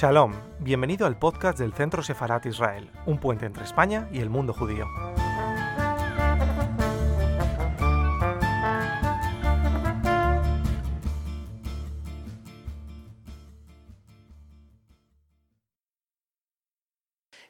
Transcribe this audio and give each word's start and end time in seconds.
Shalom, 0.00 0.32
bienvenido 0.60 1.06
al 1.06 1.18
podcast 1.18 1.58
del 1.58 1.74
Centro 1.74 2.02
Sefarat 2.02 2.46
Israel, 2.46 2.90
un 3.04 3.20
puente 3.20 3.44
entre 3.44 3.64
España 3.64 4.08
y 4.10 4.20
el 4.20 4.30
mundo 4.30 4.54
judío. 4.54 4.86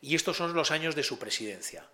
Y 0.01 0.17
estos 0.17 0.37
son 0.37 0.53
los 0.53 0.73
años 0.73 0.97
de 0.97 1.05
su 1.05 1.21
presidencia, 1.21 1.87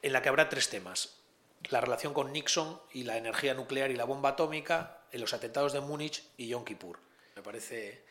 en 0.00 0.12
la 0.12 0.22
que 0.22 0.28
habrá 0.28 0.48
tres 0.48 0.70
temas. 0.70 1.24
La 1.70 1.80
relación 1.80 2.14
con 2.14 2.32
Nixon 2.32 2.80
y 2.92 3.02
la 3.02 3.16
energía 3.16 3.54
nuclear 3.54 3.90
y 3.90 3.96
la 3.96 4.04
bomba 4.04 4.28
atómica, 4.28 5.00
en 5.10 5.20
los 5.20 5.34
atentados 5.34 5.72
de 5.72 5.80
Múnich 5.80 6.22
y 6.36 6.46
Yom 6.46 6.64
Kippur. 6.64 7.00
Me 7.34 7.42
parece 7.42 8.04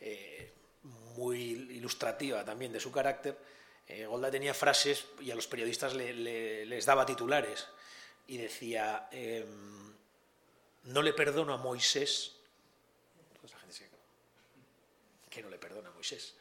eh, 0.00 0.52
muy 1.18 1.40
ilustrativa 1.76 2.44
también 2.44 2.72
de 2.72 2.80
su 2.80 2.92
carácter. 2.92 3.36
Eh, 3.86 4.06
Golda 4.06 4.30
tenía 4.30 4.54
frases 4.54 5.06
y 5.20 5.30
a 5.30 5.34
los 5.34 5.46
periodistas 5.46 5.94
les 5.94 6.86
daba 6.86 7.04
titulares 7.04 7.66
y 8.28 8.36
decía, 8.36 9.08
em, 9.10 9.94
no 10.84 11.02
le 11.02 11.12
perdono 11.12 11.54
a 11.54 11.56
Moisés, 11.56 12.36
la 13.50 13.58
gente 13.58 13.88
que 15.30 15.42
no 15.42 15.48
le 15.48 15.58
perdona 15.58 15.88
a 15.88 15.92
Moisés, 15.92 16.34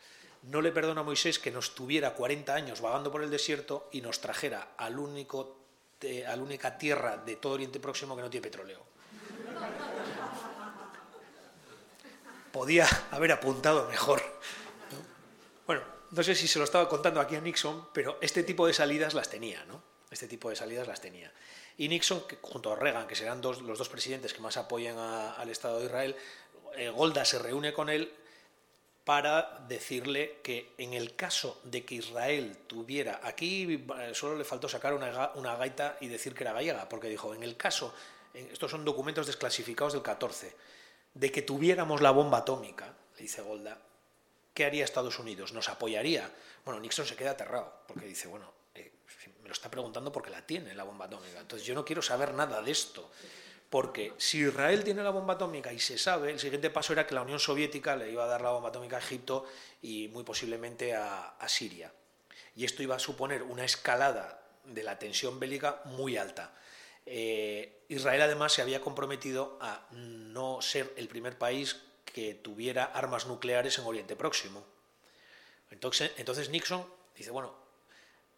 no 0.43 0.61
le 0.61 0.71
perdona 0.71 1.01
a 1.01 1.03
Moisés 1.03 1.39
que 1.39 1.51
nos 1.51 1.73
tuviera 1.73 2.13
40 2.13 2.53
años 2.53 2.81
vagando 2.81 3.11
por 3.11 3.23
el 3.23 3.31
desierto 3.31 3.89
y 3.91 4.01
nos 4.01 4.19
trajera 4.19 4.75
al 4.77 4.99
único, 4.99 5.57
a 6.27 6.35
la 6.35 6.43
única 6.43 6.77
tierra 6.77 7.17
de 7.17 7.37
todo 7.37 7.53
Oriente 7.53 7.79
Próximo 7.79 8.15
que 8.15 8.21
no 8.21 8.29
tiene 8.29 8.43
petróleo. 8.43 8.85
Podía 12.51 12.87
haber 13.11 13.31
apuntado 13.31 13.87
mejor. 13.87 14.21
No 16.11 16.23
sé 16.23 16.35
si 16.35 16.47
se 16.47 16.59
lo 16.59 16.65
estaba 16.65 16.87
contando 16.87 17.19
aquí 17.19 17.35
a 17.35 17.41
Nixon, 17.41 17.89
pero 17.93 18.17
este 18.21 18.43
tipo 18.43 18.65
de 18.65 18.73
salidas 18.73 19.13
las 19.13 19.29
tenía, 19.29 19.65
¿no? 19.65 19.81
Este 20.09 20.27
tipo 20.27 20.49
de 20.49 20.55
salidas 20.55 20.87
las 20.87 21.01
tenía. 21.01 21.31
Y 21.77 21.89
Nixon, 21.89 22.23
junto 22.41 22.71
a 22.71 22.75
Reagan, 22.75 23.07
que 23.07 23.15
serán 23.15 23.41
los 23.41 23.77
dos 23.77 23.89
presidentes 23.89 24.33
que 24.33 24.39
más 24.39 24.57
apoyan 24.57 24.97
al 24.97 25.49
Estado 25.49 25.79
de 25.79 25.85
Israel, 25.85 26.15
eh, 26.75 26.89
Golda 26.89 27.25
se 27.25 27.39
reúne 27.39 27.73
con 27.73 27.89
él 27.89 28.13
para 29.03 29.65
decirle 29.69 30.39
que 30.43 30.73
en 30.77 30.93
el 30.93 31.15
caso 31.15 31.61
de 31.63 31.85
que 31.85 31.95
Israel 31.95 32.57
tuviera, 32.67 33.21
aquí 33.23 33.85
eh, 33.99 34.11
solo 34.13 34.37
le 34.37 34.43
faltó 34.43 34.67
sacar 34.67 34.93
una, 34.93 35.55
gaita 35.55 35.97
y 36.01 36.07
decir 36.07 36.33
que 36.33 36.43
era 36.43 36.51
gallega, 36.51 36.89
porque 36.89 37.07
dijo, 37.07 37.33
en 37.33 37.41
el 37.41 37.55
caso, 37.55 37.93
estos 38.33 38.69
son 38.69 38.83
documentos 38.83 39.25
desclasificados 39.25 39.93
del 39.93 40.01
14, 40.01 40.53
de 41.13 41.31
que 41.31 41.41
tuviéramos 41.41 42.01
la 42.01 42.11
bomba 42.11 42.39
atómica, 42.39 42.93
le 43.15 43.21
dice 43.21 43.41
Golda, 43.41 43.79
¿qué 44.57 44.65
haría 44.65 44.83
Estados 44.83 45.19
Unidos? 45.19 45.53
¿Nos 45.53 45.69
apoyaría? 45.69 46.31
Bueno, 46.65 46.79
Nixon 46.79 47.05
se 47.05 47.15
queda 47.15 47.31
aterrado, 47.31 47.83
porque 47.87 48.07
dice, 48.07 48.27
bueno, 48.27 48.51
eh, 48.73 48.91
me 49.43 49.49
lo 49.49 49.53
está 49.53 49.69
preguntando 49.69 50.11
porque 50.11 50.31
la 50.31 50.47
tiene 50.47 50.73
la 50.73 50.81
bomba 50.81 51.05
atómica, 51.05 51.39
entonces 51.39 51.63
yo 51.63 51.75
no 51.75 51.85
quiero 51.85 52.01
saber 52.01 52.33
nada 52.33 52.59
de 52.63 52.71
esto. 52.71 53.11
Porque 53.69 54.13
si 54.17 54.39
Israel 54.39 54.83
tiene 54.83 55.03
la 55.03 55.11
bomba 55.11 55.35
atómica 55.35 55.71
y 55.71 55.79
se 55.79 55.99
sabe, 55.99 56.31
el 56.31 56.39
siguiente 56.39 56.71
paso 56.71 56.93
era 56.93 57.05
que 57.05 57.13
la 57.13 57.21
Unión 57.21 57.39
Soviética 57.39 57.95
le 57.95 58.09
iba 58.09 58.23
a 58.23 58.27
dar 58.27 58.41
la 58.41 58.49
bomba 58.49 58.69
atómica 58.69 58.95
a 58.95 58.99
Egipto 58.99 59.45
y 59.83 60.07
muy 60.07 60.23
posiblemente 60.23 60.95
a, 60.95 61.37
Siria. 61.47 61.93
Y 62.55 62.65
esto 62.65 62.81
iba 62.81 62.95
a 62.95 62.99
suponer 62.99 63.43
una 63.43 63.63
escalada 63.63 64.41
de 64.63 64.81
la 64.81 64.97
tensión 64.97 65.39
bélica 65.39 65.81
muy 65.85 66.17
alta. 66.17 66.51
Eh, 67.05 67.83
Israel 67.89 68.23
además 68.23 68.53
se 68.53 68.63
había 68.63 68.81
comprometido 68.81 69.59
a 69.61 69.85
no 69.91 70.63
ser 70.63 70.91
el 70.97 71.07
primer 71.09 71.37
país 71.37 71.75
que 72.17 72.33
tuviera 72.33 72.85
armas 72.85 73.27
nucleares 73.27 73.77
en 73.77 73.85
Oriente 73.85 74.15
Próximo. 74.15 74.65
Entonces, 75.69 76.49
Nixon 76.49 76.83
dice, 77.15 77.29
bueno, 77.29 77.53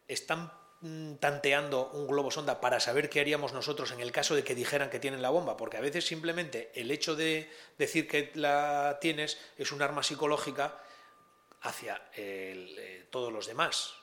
están 0.07 0.51
Mm, 0.81 1.15
tanteando 1.15 1.89
un 1.89 2.07
globo 2.07 2.31
sonda 2.31 2.61
para 2.61 2.79
saber 2.79 3.09
qué 3.09 3.19
haríamos 3.19 3.51
nosotros 3.51 3.91
en 3.91 3.99
el 3.99 4.13
caso 4.13 4.33
de 4.33 4.45
que 4.45 4.55
dijeran 4.55 4.89
que 4.89 4.99
tienen 4.99 5.21
la 5.21 5.29
bomba, 5.29 5.57
porque 5.57 5.75
a 5.75 5.81
veces 5.81 6.07
simplemente 6.07 6.71
el 6.73 6.89
hecho 6.89 7.17
de 7.17 7.49
decir 7.77 8.07
que 8.07 8.31
la 8.35 8.97
tienes 9.01 9.37
es 9.57 9.73
un 9.73 9.81
arma 9.81 10.03
psicológica 10.03 10.81
hacia 11.63 12.01
eh, 12.15 13.05
todos 13.09 13.33
los 13.33 13.45
demás. 13.45 13.93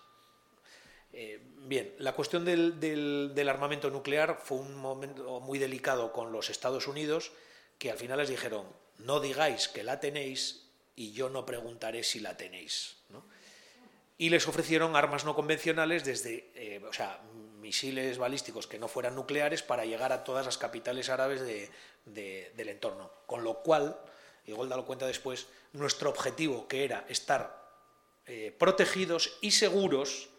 Eh, 1.15 1.41
bien, 1.60 1.94
la 1.97 2.12
cuestión 2.12 2.44
del, 2.44 3.48
armamento 3.48 3.88
nuclear 3.88 4.38
fue 4.44 4.59
un 4.59 4.75
momento 4.76 5.41
muy 5.41 5.59
delicado 5.59 6.12
con 6.12 6.31
los 6.31 6.50
Estados 6.50 6.88
Unidos, 6.88 7.32
que 7.78 7.91
al 7.91 7.97
final 7.97 8.19
les 8.19 8.28
dijeron, 8.28 8.66
no 8.98 9.20
digáis 9.20 9.68
que 9.68 9.82
la 9.82 10.00
tenéis 10.00 10.66
y 10.94 11.12
yo 11.12 11.28
no 11.28 11.44
preguntaré 11.44 12.02
si 12.02 12.20
la 12.20 12.36
tenéis. 12.36 12.96
y 14.18 14.30
les 14.30 14.48
ofrecieron 14.48 14.96
armas 14.96 15.26
no 15.26 15.34
convencionales 15.34 16.02
desde, 16.04 16.50
eh, 16.54 16.82
o 16.88 16.92
sea, 16.92 17.20
misiles 17.60 18.16
balísticos 18.16 18.66
que 18.66 18.78
no 18.78 18.88
fueran 18.88 19.14
nucleares 19.14 19.62
para 19.62 19.84
llegar 19.84 20.12
a 20.12 20.24
todas 20.24 20.46
las 20.46 20.56
capitales 20.56 21.10
árabes 21.10 21.42
del 21.42 22.68
entorno. 22.68 23.10
Con 23.26 23.44
lo 23.44 23.62
cual, 23.62 24.00
y 24.46 24.52
Golda 24.52 24.76
lo 24.76 24.86
cuenta 24.86 25.06
después, 25.06 25.48
nuestro 25.72 26.08
objetivo, 26.08 26.66
que 26.68 26.84
era 26.84 27.04
estar 27.08 27.66
eh, 28.26 28.54
protegidos 28.56 29.36
y 29.40 29.50
seguros, 29.50 30.30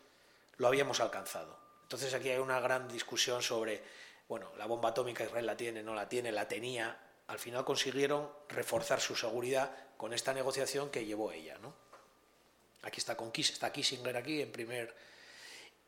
lo 0.58 0.68
habíamos 0.68 1.00
alcanzado. 1.00 1.60
Entonces 1.84 2.14
aquí 2.14 2.30
hay 2.30 2.40
una 2.40 2.60
gran 2.60 2.88
discusión 2.88 3.42
sobre, 3.42 3.84
bueno, 4.28 4.52
la 4.58 4.66
bomba 4.66 4.90
atómica 4.90 5.24
Israel 5.24 5.46
la 5.46 5.56
tiene, 5.56 5.84
no 5.84 5.94
la 5.94 6.10
tiene, 6.10 6.32
la 6.32 6.48
tenía. 6.48 6.98
Al 7.28 7.40
final 7.40 7.66
consiguieron 7.66 8.30
reforzar 8.50 9.02
su 9.02 9.16
seguridad 9.16 9.72
con 9.98 10.14
esta 10.14 10.34
negociación 10.34 10.90
que 10.90 11.06
llevó 11.06 11.32
ella, 11.32 11.58
¿no? 11.62 11.74
Aquí 12.84 13.00
está, 13.00 13.18
Kissinger 13.72 14.16
aquí 14.16 14.42
en 14.42 14.52
primer... 14.52 14.96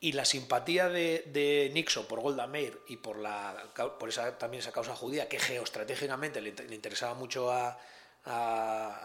Y 0.01 0.13
la 0.13 0.23
simpatía 0.23 0.87
de, 0.87 1.69
Nixon 1.73 2.05
por 2.05 2.21
Golda 2.21 2.47
Meir 2.47 2.79
y 2.87 2.97
por, 2.97 3.17
la, 3.17 3.71
por 3.99 4.07
esa, 4.07 4.37
también 4.37 4.61
esa 4.61 4.71
causa 4.71 4.95
judía, 4.95 5.27
que 5.27 5.39
geoestratégicamente 5.39 6.39
le, 6.39 6.53
interesaba 6.73 7.13
mucho 7.15 7.51
a, 7.51 7.77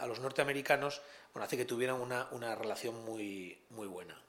los 0.07 0.19
norteamericanos, 0.19 1.01
bueno, 1.33 1.45
hace 1.45 1.57
que 1.57 1.65
tuvieran 1.65 1.99
una, 1.99 2.55
relación 2.55 3.03
muy, 3.03 3.61
muy 3.71 3.87
buena. 3.87 4.21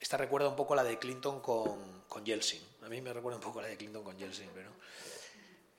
Esta 0.00 0.16
recuerda 0.16 0.48
un 0.48 0.56
poco 0.56 0.72
a 0.72 0.76
la 0.76 0.84
de 0.84 0.98
Clinton 0.98 1.40
con, 1.40 2.02
con 2.08 2.24
Yeltsin. 2.24 2.62
A 2.82 2.88
mí 2.88 3.00
me 3.00 3.12
recuerda 3.12 3.36
un 3.36 3.44
poco 3.44 3.60
a 3.60 3.62
la 3.62 3.68
de 3.68 3.76
Clinton 3.76 4.02
con 4.02 4.18
Yeltsin, 4.18 4.50
pero 4.52 4.70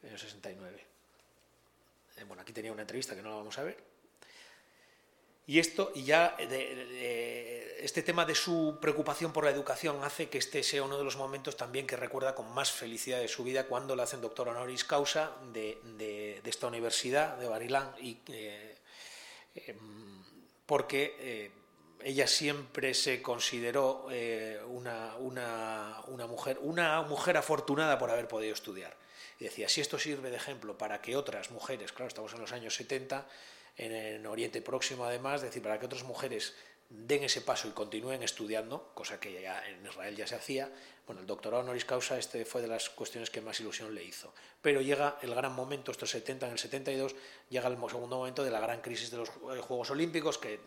en 0.03 0.13
el 0.13 0.19
69. 0.19 0.90
Eh, 2.21 2.23
bueno, 2.23 2.43
aquí 2.43 2.53
tenía 2.53 2.71
una 2.71 2.81
entrevista 2.83 3.15
que 3.15 3.21
no 3.21 3.29
la 3.29 3.35
vamos 3.37 3.57
a 3.57 3.63
ver. 3.63 3.77
Y 5.47 5.57
esto, 5.59 5.91
y 5.95 6.03
ya 6.03 6.37
este 6.39 8.03
tema 8.03 8.25
de 8.25 8.35
su 8.35 8.77
preocupación 8.79 9.33
por 9.33 9.43
la 9.43 9.49
educación 9.49 10.01
hace 10.03 10.29
que 10.29 10.37
este 10.37 10.61
sea 10.61 10.83
uno 10.83 10.99
de 10.99 11.03
los 11.03 11.17
momentos 11.17 11.57
también 11.57 11.87
que 11.87 11.97
recuerda 11.97 12.35
con 12.35 12.53
más 12.53 12.71
felicidad 12.71 13.19
de 13.19 13.27
su 13.27 13.43
vida 13.43 13.65
cuando 13.65 13.95
le 13.95 14.03
hacen 14.03 14.21
doctor 14.21 14.47
honoris 14.47 14.85
causa 14.85 15.31
de, 15.51 16.39
esta 16.45 16.67
universidad 16.67 17.37
de 17.37 17.47
Barilán, 17.49 17.91
y, 17.99 18.19
eh, 18.29 18.77
porque 20.67 21.15
eh, 21.19 21.51
ella 22.03 22.27
siempre 22.27 22.93
se 22.93 23.21
consideró 23.21 24.07
eh, 24.11 24.59
una, 24.67 25.15
una, 25.17 26.27
mujer, 26.27 26.59
una 26.61 27.01
mujer 27.03 27.37
afortunada 27.37 27.97
por 27.97 28.09
haber 28.09 28.27
podido 28.27 28.53
estudiar. 28.53 28.95
Y 29.39 29.45
decía, 29.45 29.69
si 29.69 29.81
esto 29.81 29.97
sirve 29.97 30.29
de 30.29 30.37
ejemplo 30.37 30.77
para 30.77 31.01
que 31.01 31.15
otras 31.15 31.51
mujeres, 31.51 31.91
claro, 31.91 32.07
estamos 32.07 32.33
en 32.33 32.41
los 32.41 32.51
años 32.51 32.75
70, 32.75 33.27
en, 33.77 34.25
Oriente 34.25 34.61
Próximo 34.61 35.05
además, 35.05 35.41
decir, 35.41 35.61
para 35.61 35.79
que 35.79 35.85
otras 35.85 36.03
mujeres 36.03 36.53
den 36.89 37.23
ese 37.23 37.41
paso 37.41 37.67
y 37.67 37.71
continúen 37.71 38.21
estudiando, 38.21 38.91
cosa 38.93 39.19
que 39.19 39.41
ya 39.41 39.65
en 39.67 39.85
Israel 39.85 40.15
ya 40.15 40.27
se 40.27 40.35
hacía. 40.35 40.69
Bueno, 41.07 41.21
el 41.21 41.27
doctorado 41.27 41.63
honoris 41.63 41.85
causa 41.85 42.17
este 42.17 42.45
fue 42.45 42.61
de 42.61 42.67
las 42.67 42.89
cuestiones 42.89 43.29
que 43.29 43.41
más 43.41 43.59
ilusión 43.59 43.95
le 43.95 44.03
hizo. 44.03 44.33
Pero 44.61 44.81
llega 44.81 45.17
el 45.21 45.33
gran 45.33 45.53
momento, 45.53 45.91
estos 45.91 46.11
70, 46.11 46.47
en 46.47 46.51
el 46.51 46.59
72, 46.59 47.15
llega 47.49 47.67
el 47.67 47.77
segundo 47.89 48.17
momento 48.17 48.43
de 48.43 48.51
la 48.51 48.59
gran 48.59 48.81
crisis 48.81 49.09
de 49.09 49.17
los 49.17 49.29
eh, 49.29 49.61
Juegos 49.61 49.89
Olímpicos, 49.89 50.37
que 50.37 50.59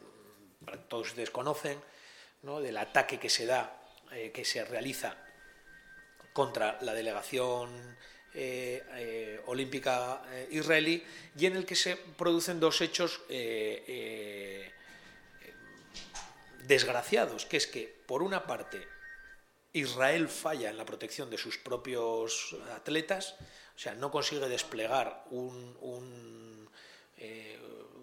todos 0.88 1.08
ustedes 1.08 1.30
conocen, 1.30 1.80
¿no? 2.42 2.60
del 2.60 2.76
ataque 2.76 3.18
que 3.18 3.30
se 3.30 3.46
da, 3.46 3.80
eh, 4.12 4.30
que 4.32 4.44
se 4.44 4.64
realiza 4.64 5.16
contra 6.32 6.78
la 6.82 6.94
delegación 6.94 7.96
eh, 8.34 8.82
eh, 8.94 9.40
olímpica 9.46 10.22
israelí 10.50 11.02
y 11.36 11.46
en 11.46 11.56
el 11.56 11.64
que 11.64 11.76
se 11.76 11.96
producen 11.96 12.60
dos 12.60 12.80
hechos 12.80 13.22
desgraciados, 16.64 17.46
que 17.46 17.56
es 17.56 17.66
que, 17.66 18.02
por 18.06 18.22
una 18.22 18.46
parte, 18.46 18.86
Israel 19.72 20.28
falla 20.28 20.70
en 20.70 20.76
la 20.76 20.84
protección 20.84 21.30
de 21.30 21.38
sus 21.38 21.58
propios 21.58 22.56
atletas, 22.74 23.36
o 23.76 23.78
sea, 23.78 23.94
no 23.94 24.10
consigue 24.10 24.48
desplegar 24.48 25.24
un, 25.30 25.76
un, 25.80 26.68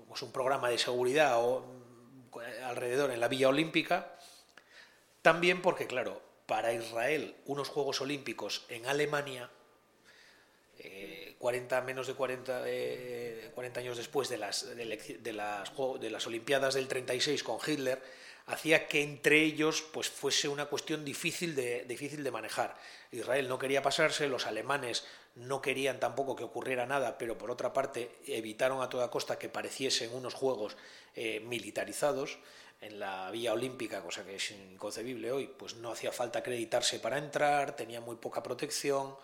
pues 0.08 0.22
un 0.22 0.32
programa 0.32 0.70
de 0.70 0.78
seguridad 0.78 1.38
alrededor 2.64 3.12
en 3.12 3.20
la 3.20 3.28
Villa 3.28 3.50
Olímpica, 3.50 4.16
también 5.22 5.62
porque, 5.62 5.88
claro, 5.88 6.22
para 6.46 6.74
Israel 6.74 7.36
unos 7.46 7.70
Juegos 7.70 8.02
Olímpicos 8.02 8.66
en 8.70 8.86
Alemania 8.88 9.50
40, 11.42 11.82
menos 11.82 12.08
de 12.08 12.14
40 12.14 12.62
de, 12.62 13.52
40 13.56 13.80
años 13.80 13.98
después 13.98 14.30
de 14.30 14.38
las, 14.38 14.76
de, 14.76 14.86
las, 14.86 15.72
de 16.00 16.10
las 16.10 16.28
Olimpiadas 16.28 16.76
del 16.76 16.88
36 16.88 17.44
con 17.44 17.58
Hitler, 17.66 18.02
hacía 18.46 18.88
que 18.88 19.02
entre 19.02 19.42
ellos 19.42 19.82
pues, 19.92 20.10
fuese 20.10 20.48
una 20.48 20.68
cuestión 20.68 21.04
difícil 21.04 21.56
de, 21.56 21.84
difícil 21.86 22.24
de 22.24 22.32
manejar. 22.32 22.78
Israel 23.12 23.48
no 23.50 23.58
quería 23.58 23.82
pasarse, 23.82 24.28
los 24.28 24.46
alemanes 24.46 25.04
no 25.36 25.62
querían 25.62 26.00
tampoco 26.00 26.36
que 26.36 26.44
ocurriera 26.44 26.86
nada, 26.86 27.18
pero 27.18 27.38
por 27.38 27.50
otra 27.50 27.74
parte 27.74 28.12
evitaron 28.26 28.82
a 28.82 28.90
toda 28.90 29.10
costa 29.10 29.40
que 29.40 29.50
pareciesen 29.50 30.14
unos 30.14 30.34
juegos 30.34 30.78
eh, 31.16 31.40
militarizados 31.42 32.38
en 32.82 33.00
la 33.00 33.30
Villa 33.32 33.54
Olímpica, 33.54 34.02
cosa 34.02 34.26
que 34.26 34.36
es 34.36 34.52
inconcebible 34.52 35.32
hoy, 35.32 35.48
pues 35.48 35.76
no 35.76 35.92
hacía 35.92 36.12
falta 36.12 36.40
acreditarse 36.40 37.00
para 37.00 37.18
entrar, 37.18 37.76
tenía 37.76 38.02
muy 38.02 38.16
poca 38.16 38.44
protección 38.44 39.16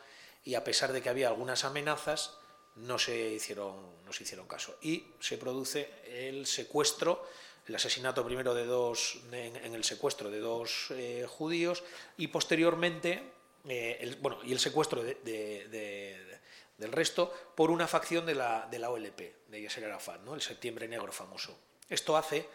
y 0.47 0.55
a 0.55 0.63
pesar 0.63 0.93
de 0.93 1.01
que 1.01 1.09
había 1.09 1.27
algunas 1.27 1.65
amenazas, 1.65 2.37
no 2.77 2.97
se 2.97 3.33
hicieron, 3.33 3.75
no 4.05 4.13
se 4.13 4.23
hicieron 4.23 4.47
caso. 4.47 4.77
Y 4.81 5.07
se 5.19 5.37
produce 5.37 5.91
el 6.05 6.47
secuestro 6.47 7.27
el 7.67 7.75
asesinato 7.75 8.25
primero 8.25 8.53
de 8.53 8.65
dos, 8.65 9.19
en, 9.33 9.75
el 9.75 9.83
secuestro 9.83 10.29
de 10.29 10.39
dos 10.39 10.87
eh, 10.91 11.25
judíos 11.27 11.83
y 12.15 12.27
posteriormente, 12.27 13.21
eh, 13.67 14.15
bueno, 14.21 14.39
y 14.41 14.53
el 14.53 14.59
secuestro 14.59 15.03
del 15.03 16.91
resto 16.93 17.33
por 17.53 17.69
una 17.69 17.85
facción 17.85 18.25
de 18.25 18.35
la, 18.35 18.69
de 18.71 18.79
la 18.79 18.89
OLP, 18.89 19.49
de 19.49 19.61
Yasser 19.61 19.83
Arafat, 19.83 20.21
¿no? 20.21 20.33
el 20.33 20.41
septiembre 20.41 20.87
negro 20.87 21.11
famoso. 21.11 21.59
Esto 21.89 22.15
hace 22.15 22.47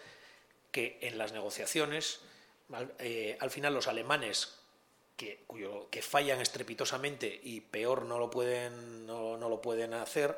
que 0.70 0.98
en 1.02 1.18
las 1.18 1.32
negociaciones, 1.32 2.20
al, 2.72 2.94
eh, 2.98 3.36
final 3.50 3.74
los 3.74 3.86
alemanes 3.86 4.61
que, 5.16 6.02
fallan 6.02 6.40
estrepitosamente 6.40 7.40
y 7.44 7.60
peor 7.60 8.04
no 8.04 8.18
lo 8.18 8.30
pueden, 8.30 9.06
no, 9.06 9.36
lo 9.36 9.60
pueden 9.60 9.94
hacer, 9.94 10.36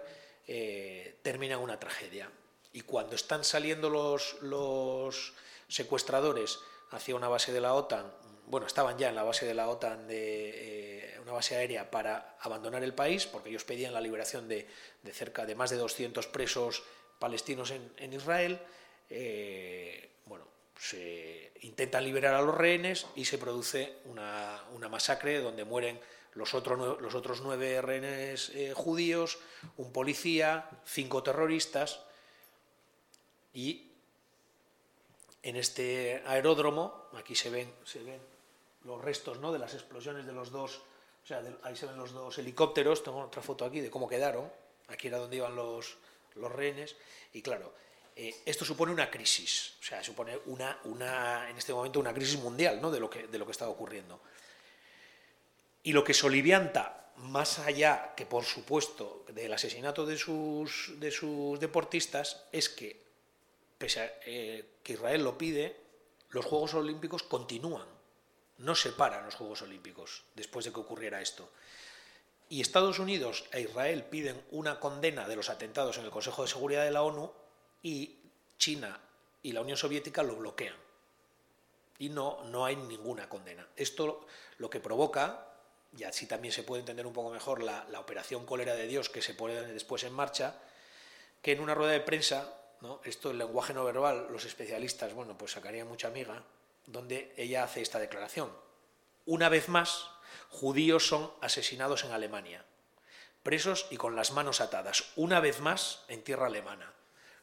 terminan 1.23 1.61
una 1.61 1.81
tragedia 1.81 2.31
y 2.75 2.83
cuando 2.83 3.15
están 3.15 3.45
saliendo 3.45 3.89
los, 3.89 4.37
los 4.43 5.33
secuestradores 5.69 6.59
hacia 6.91 7.15
una 7.15 7.29
base 7.29 7.53
de 7.53 7.61
la 7.61 7.75
OTAN, 7.75 8.13
bueno, 8.47 8.67
estaban 8.67 8.99
ya 8.99 9.09
en 9.09 9.15
la 9.15 9.23
base 9.23 9.47
de 9.47 9.55
la 9.55 9.69
OTAN, 9.69 10.07
de 10.07 11.15
eh, 11.15 11.21
una 11.23 11.33
base 11.33 11.57
aérea, 11.57 11.91
para 11.91 12.37
abandonar 12.41 12.83
el 12.85 12.93
país, 12.93 13.27
porque 13.27 13.49
ellos 13.49 13.65
pedían 13.65 13.95
la 13.95 14.01
liberación 14.01 14.49
de, 14.49 14.69
cerca 15.13 15.47
de 15.47 15.55
más 15.55 15.71
de 15.71 15.77
200 15.77 16.27
presos 16.27 16.83
palestinos 17.19 17.71
en, 17.71 18.13
Israel. 18.13 18.61
Eh, 19.09 20.11
se 20.79 21.53
intentan 21.63 22.05
liberar 22.05 22.35
a 22.35 22.43
los 22.43 22.55
rehenes 22.55 23.07
y 23.15 23.25
se 23.25 23.39
produce 23.39 23.99
una, 24.07 24.63
masacre 24.91 25.41
donde 25.41 25.65
mueren 25.65 25.99
los, 26.35 26.55
otros 26.55 27.01
los 27.01 27.15
otros 27.15 27.41
nueve 27.43 27.81
rehenes 27.81 28.51
eh, 28.51 28.73
judíos, 28.75 29.39
un 29.77 29.93
policía, 29.93 30.69
cinco 30.85 31.23
terroristas 31.23 32.01
y 33.53 33.91
en 35.43 35.57
este 35.57 36.23
aeródromo, 36.27 37.09
aquí 37.15 37.35
se 37.35 37.51
ven, 37.51 37.73
se 37.85 38.03
ven 38.03 38.21
los 38.85 39.01
restos 39.01 39.39
¿no? 39.41 39.53
de 39.53 39.59
las 39.59 39.75
explosiones 39.75 40.27
de 40.27 40.33
los 40.33 40.51
dos, 40.51 40.83
o 41.23 41.27
sea, 41.27 41.43
ahí 41.63 41.77
se 41.77 41.87
ven 41.87 41.97
los 41.97 42.13
dos 42.13 42.37
helicópteros, 42.39 43.03
tengo 43.03 43.21
otra 43.21 43.43
foto 43.43 43.65
aquí 43.65 43.81
de 43.81 43.91
cómo 43.91 44.09
quedaron, 44.09 44.51
aquí 44.89 45.09
era 45.09 45.19
donde 45.19 45.37
iban 45.37 45.55
los, 45.55 45.97
los 46.35 46.51
rehenes, 46.51 46.97
y 47.33 47.43
claro, 47.43 47.73
eh, 48.17 48.43
esto 48.47 48.65
supone 48.65 48.93
una 48.93 49.11
crisis, 49.11 49.75
o 49.81 49.83
sea, 49.83 50.05
supone 50.05 50.39
una, 50.47 51.49
en 51.51 51.59
este 51.59 51.73
momento 51.73 51.99
una 51.99 52.15
crisis 52.15 52.39
mundial 52.39 52.81
¿no? 52.81 52.91
de, 52.91 53.01
lo 53.01 53.11
que, 53.11 53.27
de 53.27 53.39
lo 53.39 53.45
que 53.45 53.53
está 53.53 53.69
ocurriendo. 53.69 54.21
Y 55.83 55.93
lo 55.93 56.05
que 56.05 56.15
solivianta, 56.15 57.13
más 57.17 57.59
allá 57.59 58.15
que 58.17 58.25
por 58.25 58.45
supuesto 58.45 59.25
del 59.29 59.53
asesinato 59.53 60.07
de 60.07 60.17
sus, 60.17 60.93
de 61.01 61.11
sus 61.11 61.59
deportistas, 61.59 62.45
es 62.53 62.69
que 62.69 63.03
pese 63.79 64.01
a 64.01 64.13
eh, 64.25 64.65
que 64.83 64.93
Israel 64.93 65.25
lo 65.25 65.37
pide, 65.37 65.77
los 66.31 66.45
Juegos 66.45 66.75
Olímpicos 66.75 67.25
continúan. 67.25 67.87
No 68.59 68.77
se 68.77 68.93
paran 68.93 69.25
los 69.25 69.35
Juegos 69.35 69.63
Olímpicos 69.63 70.23
después 70.35 70.65
de 70.65 70.73
que 70.73 70.81
ocurriera 70.81 71.21
esto. 71.21 71.51
Y 72.49 72.61
Estados 72.61 73.01
Unidos 73.01 73.45
e 73.51 73.63
Israel 73.63 74.05
piden 74.05 74.41
una 74.53 74.79
condena 74.79 75.27
de 75.27 75.35
los 75.35 75.51
atentados 75.51 75.99
en 75.99 76.05
el 76.05 76.11
Consejo 76.11 76.43
de 76.43 76.49
Seguridad 76.49 76.85
de 76.85 76.93
la 76.93 77.03
ONU 77.03 77.33
y 77.85 78.19
China 78.59 78.99
y 79.43 79.53
la 79.53 79.61
Unión 79.61 79.77
Soviética 79.77 80.25
lo 80.25 80.35
bloquean. 80.35 80.75
Y 81.99 82.09
no, 82.09 82.43
no 82.45 82.65
hay 82.65 82.75
ninguna 82.75 83.29
condena. 83.29 83.69
Esto 83.77 84.27
lo 84.59 84.69
que 84.69 84.81
provoca, 84.81 85.47
y 85.97 86.03
así 86.03 86.27
también 86.27 86.53
se 86.53 86.65
puede 86.65 86.81
entender 86.81 87.07
un 87.07 87.13
poco 87.13 87.31
mejor 87.31 87.63
la, 87.63 87.87
operación 88.01 88.47
cólera 88.47 88.75
de 88.75 88.89
Dios 88.89 89.11
que 89.11 89.23
se 89.23 89.35
pone 89.35 89.55
después 89.55 90.03
en 90.03 90.13
marcha, 90.13 90.59
que 91.41 91.53
en 91.53 91.61
una 91.61 91.75
rueda 91.75 91.93
de 91.93 92.01
prensa 92.01 92.53
esto, 93.05 93.31
el 93.31 93.39
lenguaje 93.39 93.73
no 93.73 93.85
verbal, 93.85 94.27
los 94.31 94.45
especialistas, 94.45 95.15
bueno, 95.15 95.39
pues 95.39 95.53
sacarían 95.53 95.89
mucha 95.89 96.09
amiga, 96.09 96.43
donde 96.87 97.33
ella 97.37 97.65
hace 97.65 97.81
esta 97.81 97.99
declaración. 97.99 98.53
Una 99.25 99.49
vez 99.49 99.69
más, 99.69 100.11
judíos 100.51 101.07
son 101.07 101.33
asesinados 101.41 102.05
en 102.05 102.13
Alemania, 102.13 102.65
presos 103.43 103.87
y 103.91 103.97
con 103.97 104.17
las 104.17 104.33
manos 104.33 104.61
atadas, 104.61 105.13
una 105.17 105.41
vez 105.41 105.61
más 105.61 106.05
en 106.09 106.23
tierra 106.23 106.47
alemana. 106.47 106.93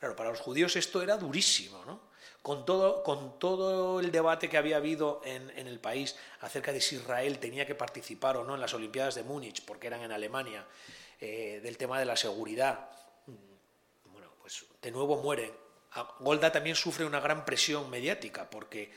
Claro, 0.01 0.15
para 0.15 0.31
los 0.31 0.41
judíos 0.41 0.75
esto 0.75 1.01
era 1.01 1.15
durísimo, 1.15 1.85
¿no? 1.85 2.01
Con 2.41 2.65
todo, 2.65 3.03
con 3.03 3.37
todo 3.37 3.99
el 3.99 4.11
debate 4.11 4.49
que 4.49 4.57
había 4.57 4.77
habido 4.77 5.21
en, 5.23 5.51
el 5.55 5.79
país 5.79 6.17
acerca 6.39 6.73
de 6.73 6.81
si 6.81 6.95
Israel 6.95 7.37
tenía 7.37 7.67
que 7.67 7.75
participar 7.75 8.35
o 8.35 8.43
no 8.43 8.55
en 8.55 8.61
las 8.61 8.73
Olimpiadas 8.73 9.13
de 9.13 9.21
Múnich, 9.21 9.63
porque 9.63 9.85
eran 9.85 10.01
en 10.01 10.11
Alemania, 10.11 10.65
eh, 11.19 11.59
del 11.61 11.77
tema 11.77 11.99
de 11.99 12.05
la 12.05 12.17
seguridad, 12.17 12.89
de 14.81 14.91
nuevo 14.91 15.21
mueren. 15.21 15.53
Golda 16.19 16.51
también 16.51 16.75
sufre 16.75 17.05
una 17.05 17.19
gran 17.19 17.45
presión 17.45 17.87
mediática 17.89 18.49
porque 18.49 18.91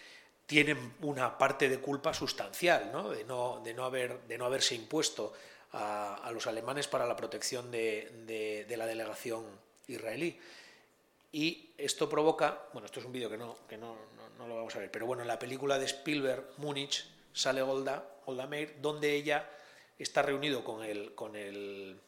tienen 0.46 0.94
una 1.02 1.36
parte 1.36 1.68
de 1.68 1.80
culpa 1.80 2.14
sustancial 2.14 2.90
¿no? 2.92 3.10
De 3.10 3.74
no 3.74 4.46
haberse 4.46 4.74
impuesto 4.74 5.34
a, 5.74 6.30
los 6.32 6.46
alemanes 6.46 6.86
para 6.86 7.06
la 7.06 7.16
protección 7.16 7.70
de, 7.70 8.66
la 8.76 8.86
delegación 8.86 9.44
israelí. 9.88 10.38
Y 11.34 11.74
esto 11.76 12.08
provoca, 12.08 12.68
bueno, 12.72 12.86
esto 12.86 13.00
es 13.00 13.06
un 13.06 13.10
vídeo 13.10 13.28
que, 13.28 13.36
no, 13.36 13.56
que 13.68 13.76
no, 13.76 13.96
no, 14.38 14.46
lo 14.46 14.54
vamos 14.54 14.76
a 14.76 14.78
ver, 14.78 14.88
pero 14.88 15.04
bueno, 15.04 15.22
en 15.22 15.26
la 15.26 15.36
película 15.36 15.80
de 15.80 15.86
Spielberg, 15.86 16.44
Múnich, 16.58 17.04
sale 17.32 17.60
Golda, 17.60 18.08
Golda 18.24 18.46
Meir, 18.46 18.76
donde 18.80 19.12
ella 19.16 19.50
está 19.98 20.22
reunido 20.22 20.62
con 20.62 20.84
el, 20.84 21.12
con 21.16 21.34
el 21.34 21.98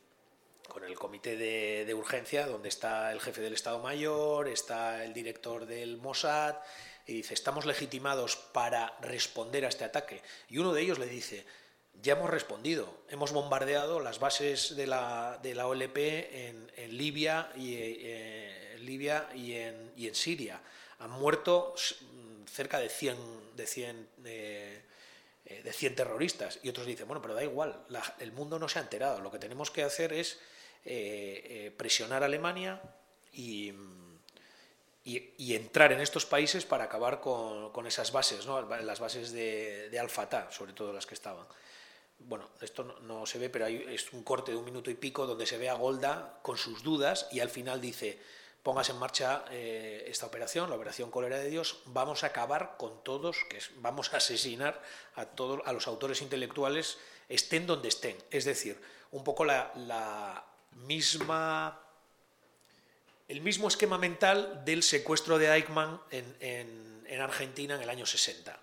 con 0.68 0.84
el 0.84 0.94
comité 0.94 1.36
de, 1.36 1.92
urgencia, 1.94 2.46
donde 2.46 2.68
está 2.68 3.12
el 3.12 3.20
jefe 3.20 3.40
del 3.40 3.54
Estado 3.54 3.80
Mayor, 3.80 4.46
está 4.46 5.04
el 5.04 5.12
director 5.12 5.66
del 5.66 5.96
Mossad, 5.96 6.56
y 7.04 7.14
dice, 7.14 7.34
estamos 7.34 7.66
legitimados 7.66 8.36
para 8.36 8.96
responder 9.00 9.64
a 9.64 9.68
este 9.68 9.84
ataque. 9.84 10.22
Y 10.48 10.58
uno 10.58 10.72
de 10.72 10.82
ellos 10.82 11.00
le 11.00 11.06
dice, 11.06 11.44
ya 12.00 12.12
hemos 12.12 12.30
respondido, 12.30 13.02
hemos 13.08 13.32
bombardeado 13.32 13.98
las 13.98 14.20
bases 14.20 14.76
de 14.76 14.86
la, 14.86 15.40
de 15.42 15.54
la 15.56 15.66
OLP 15.66 15.96
en, 15.96 16.96
Libia, 16.96 17.50
y, 17.56 17.74
eh, 17.74 18.65
Libia 18.84 19.28
y, 19.34 19.54
en, 19.54 19.92
en 19.96 20.14
Siria. 20.14 20.60
Han 20.98 21.10
muerto 21.10 21.74
cerca 22.50 22.78
de 22.78 22.88
100, 22.88 23.16
de 23.56 23.66
100 23.66 24.08
eh, 25.46 25.72
100 25.72 25.94
terroristas. 25.94 26.58
Y 26.62 26.68
otros 26.68 26.86
dicen, 26.86 27.06
bueno, 27.06 27.22
pero 27.22 27.34
da 27.34 27.42
igual, 27.42 27.84
el 28.18 28.32
mundo 28.32 28.58
no 28.58 28.68
se 28.68 28.78
ha 28.78 28.82
enterado. 28.82 29.20
Lo 29.20 29.30
que 29.30 29.38
tenemos 29.38 29.70
que 29.70 29.84
hacer 29.84 30.12
es 30.12 30.38
eh, 30.84 31.42
eh, 31.44 31.74
presionar 31.76 32.22
a 32.22 32.26
Alemania 32.26 32.82
y, 33.32 33.72
y, 35.04 35.54
entrar 35.54 35.92
en 35.92 36.00
estos 36.00 36.26
países 36.26 36.64
para 36.64 36.84
acabar 36.84 37.20
con, 37.20 37.86
esas 37.86 38.10
bases, 38.10 38.44
¿no? 38.46 38.60
las 38.62 38.98
bases 38.98 39.30
de, 39.30 39.88
de 39.88 39.98
Al-Fatah, 40.00 40.50
sobre 40.50 40.72
todo 40.72 40.92
las 40.92 41.06
que 41.06 41.14
estaban. 41.14 41.46
Bueno, 42.18 42.48
esto 42.60 42.82
no, 43.02 43.26
se 43.26 43.38
ve, 43.38 43.50
pero 43.50 43.66
hay, 43.66 43.84
es 43.88 44.12
un 44.12 44.24
corte 44.24 44.50
de 44.50 44.56
un 44.56 44.64
minuto 44.64 44.90
y 44.90 44.94
pico 44.94 45.26
donde 45.26 45.46
se 45.46 45.58
ve 45.58 45.68
a 45.68 45.74
Golda 45.74 46.40
con 46.42 46.56
sus 46.56 46.82
dudas 46.82 47.28
y 47.30 47.40
al 47.40 47.50
final 47.50 47.80
dice, 47.80 48.18
pongas 48.66 48.90
en 48.90 48.98
marcha 48.98 49.44
eh, 49.52 50.06
esta 50.08 50.26
operación, 50.26 50.68
la 50.68 50.74
operación 50.74 51.08
Cólera 51.08 51.38
de 51.38 51.48
Dios, 51.48 51.82
vamos 51.84 52.24
a 52.24 52.26
acabar 52.26 52.74
con 52.76 53.04
todos, 53.04 53.36
que 53.48 53.60
vamos 53.76 54.12
a 54.12 54.16
asesinar 54.16 54.82
a 55.14 55.24
todos, 55.24 55.60
a 55.66 55.72
los 55.72 55.86
autores 55.86 56.20
intelectuales, 56.20 56.98
estén 57.28 57.68
donde 57.68 57.86
estén. 57.86 58.16
Es 58.32 58.44
decir, 58.44 58.82
un 59.12 59.22
poco 59.22 59.44
la, 59.44 60.44
misma 60.72 61.80
el 63.28 63.40
mismo 63.40 63.68
esquema 63.68 63.98
mental 63.98 64.64
del 64.64 64.82
secuestro 64.82 65.38
de 65.38 65.46
Eichmann 65.46 66.00
en, 66.10 67.20
Argentina 67.20 67.76
en 67.76 67.82
el 67.82 67.88
año 67.88 68.04
60. 68.04 68.58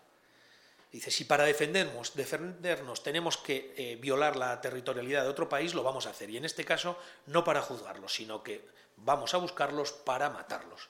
Dice, 0.93 1.11
si 1.11 1.25
para 1.25 1.43
defendernos, 1.43 2.15
defendernos 2.15 3.03
tenemos 3.03 3.37
que 3.37 3.73
eh, 3.75 3.97
violar 3.99 4.37
la 4.37 4.61
territorialidad 4.61 5.23
de 5.23 5.29
otro 5.29 5.49
país, 5.49 5.73
lo 5.73 5.83
vamos 5.83 6.05
a 6.05 6.11
hacer. 6.11 6.29
Y 6.29 6.37
en 6.37 6.45
este 6.45 6.63
caso, 6.63 6.97
no 7.25 7.43
para 7.43 7.61
juzgarlos, 7.61 8.13
sino 8.13 8.43
que 8.43 8.61
vamos 8.97 9.33
a 9.33 9.37
buscarlos 9.37 9.91
para 9.91 10.29
matarlos. 10.29 10.87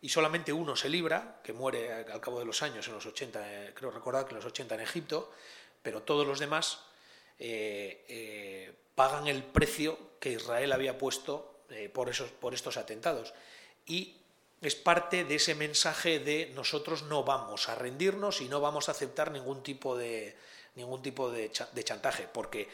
Y 0.00 0.08
solamente 0.08 0.52
uno 0.52 0.74
se 0.74 0.88
libra, 0.88 1.40
que 1.44 1.52
muere 1.52 1.92
al 1.92 2.20
cabo 2.20 2.38
de 2.40 2.46
los 2.46 2.62
años, 2.62 2.88
en 2.88 2.94
los 2.94 3.06
80, 3.06 3.52
eh, 3.52 3.72
creo 3.74 3.90
recordar 3.90 4.24
que 4.24 4.30
en 4.30 4.36
los 4.36 4.46
80 4.46 4.74
en 4.74 4.80
Egipto, 4.80 5.30
pero 5.82 6.02
todos 6.02 6.26
los 6.26 6.40
demás 6.40 6.80
eh, 7.38 8.74
pagan 8.94 9.26
el 9.26 9.42
precio 9.42 9.98
que 10.18 10.32
Israel 10.32 10.72
había 10.72 10.98
puesto 10.98 11.64
eh, 11.70 11.88
por, 11.88 12.08
esos, 12.08 12.30
por 12.30 12.54
estos 12.54 12.76
atentados. 12.76 13.32
Y 13.86 14.21
es 14.62 14.76
parte 14.76 15.24
de 15.24 15.34
ese 15.34 15.56
mensaje 15.56 16.20
de 16.20 16.52
nosotros 16.54 17.02
no 17.02 17.24
vamos 17.24 17.68
a 17.68 17.74
rendirnos 17.74 18.40
y 18.40 18.48
no 18.48 18.60
vamos 18.60 18.88
a 18.88 18.92
aceptar 18.92 19.32
ningún 19.32 19.64
tipo 19.64 19.96
de, 19.96 20.36
ningún 20.76 21.02
tipo 21.02 21.30
de, 21.30 21.50
chantaje, 21.50 22.28
porque 22.32 22.68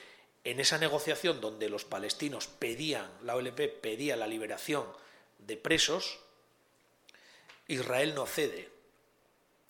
en 0.44 0.60
esa 0.60 0.76
negociación 0.76 1.40
donde 1.40 1.70
los 1.70 1.84
palestinos 1.84 2.46
pedían, 2.46 3.10
la 3.22 3.36
OLP 3.36 3.80
pedía 3.80 4.16
la 4.16 4.26
liberación 4.26 4.84
de 5.38 5.56
presos, 5.56 6.20
Israel 7.66 8.14
no 8.14 8.26
cede. 8.26 8.68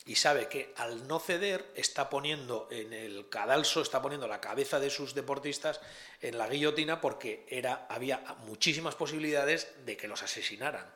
Y 0.04 0.16
sabe 0.16 0.48
que 0.48 0.72
al 0.76 1.06
no 1.06 1.20
ceder 1.20 1.70
está 1.74 2.08
poniendo 2.08 2.66
en 2.70 2.94
el 2.94 3.28
cadalso, 3.28 3.82
está 3.82 4.00
poniendo 4.00 4.26
la 4.26 4.40
cabeza 4.40 4.80
de 4.80 4.88
sus 4.88 5.14
deportistas 5.14 5.80
en 6.22 6.38
la 6.38 6.48
guillotina 6.48 7.00
porque 7.00 7.44
era, 7.48 7.86
había 7.90 8.18
muchísimas 8.46 8.94
posibilidades 8.94 9.68
de 9.84 9.98
que 9.98 10.08
los 10.08 10.22
asesinaran. 10.22 10.90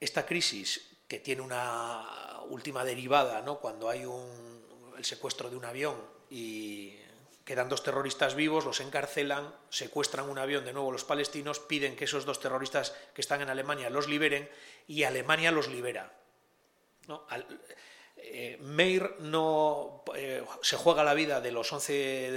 Esta 0.00 0.26
crisis 0.26 0.96
que 1.08 1.18
tiene 1.18 1.42
una 1.42 2.40
última 2.48 2.84
derivada, 2.84 3.42
¿no? 3.42 3.58
cuando 3.58 3.88
hay 3.88 4.02
el 4.96 5.04
secuestro 5.04 5.50
de 5.50 5.56
un 5.56 5.64
avión 5.64 5.96
y 6.30 6.96
quedan 7.44 7.68
dos 7.68 7.82
terroristas 7.82 8.34
vivos, 8.34 8.64
los 8.64 8.80
encarcelan, 8.80 9.54
secuestran 9.70 10.28
un 10.28 10.38
avión 10.38 10.64
de 10.64 10.72
nuevo 10.72 10.90
los 10.90 11.04
palestinos, 11.04 11.60
piden 11.60 11.94
que 11.96 12.04
esos 12.04 12.24
dos 12.24 12.40
terroristas 12.40 12.92
que 13.14 13.20
están 13.20 13.40
en 13.40 13.50
Alemania 13.50 13.88
los 13.88 14.08
liberen 14.08 14.50
y 14.88 15.04
Alemania 15.04 15.52
los 15.52 15.68
libera. 15.68 16.12
Eh, 18.28 18.58
Meir 18.60 19.14
no 19.20 20.02
eh, 20.16 20.44
se 20.60 20.76
juega 20.76 21.04
la 21.04 21.14
vida 21.14 21.40
de 21.40 21.52
los 21.52 21.72
11 21.72 21.92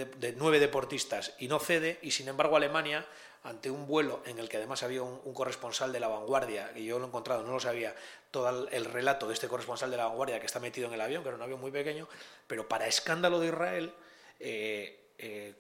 de, 0.05 0.34
nueve 0.38 0.60
deportistas 0.60 1.34
y 1.39 1.48
no 1.48 1.58
cede 1.58 1.98
y 2.03 2.12
sin 2.12 2.27
embargo 2.27 2.55
Alemania 2.55 3.08
ante 3.41 3.72
un 3.72 3.88
vuelo 3.88 4.22
en 4.27 4.38
el 4.38 4.48
que 4.50 4.58
además 4.58 4.84
había 4.84 5.01
un, 5.01 5.34
corresponsal 5.34 5.91
de 5.91 6.00
la 6.00 6.08
vanguardia, 6.08 6.72
y 6.75 6.86
yo 6.86 7.00
lo 7.00 7.05
he 7.05 7.08
encontrado, 7.08 7.41
no 7.41 7.53
lo 7.53 7.60
sabía, 7.60 7.96
todo 8.29 8.67
el, 8.69 8.86
relato 8.86 9.27
de 9.27 9.34
este 9.34 9.48
corresponsal 9.48 9.89
de 9.89 9.98
la 9.98 10.05
vanguardia 10.05 10.39
que 10.39 10.46
está 10.46 10.60
metido 10.60 10.88
en 10.89 10.93
el 10.93 11.01
avión, 11.01 11.24
que 11.24 11.29
era 11.29 11.38
un 11.38 11.41
avión 11.41 11.60
muy 11.60 11.72
pequeño, 11.72 12.08
pero 12.46 12.67
para 12.67 12.86
escándalo 12.86 13.39
de 13.39 13.48
Israel, 13.48 13.93
eh, 14.39 15.55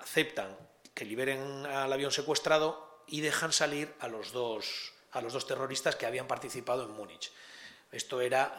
aceptan 0.00 0.54
que 0.92 1.06
liberen 1.06 1.64
al 1.64 1.92
avión 1.92 2.10
secuestrado 2.10 3.04
y 3.06 3.20
dejan 3.22 3.52
salir 3.52 3.94
a 4.00 4.08
los 4.08 4.32
dos, 4.32 4.92
a 5.12 5.22
los 5.22 5.32
dos 5.32 5.46
terroristas 5.46 5.96
que 5.96 6.04
habían 6.04 6.26
participado 6.26 6.84
en 6.84 6.90
Múnich. 6.90 7.32
Esto 7.92 8.20
era 8.20 8.56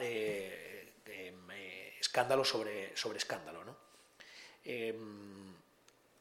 escándalo 2.13 2.46
sobre, 2.46 2.96
sobre 2.96 3.17
escándalo. 3.17 3.75
Em, 4.63 5.51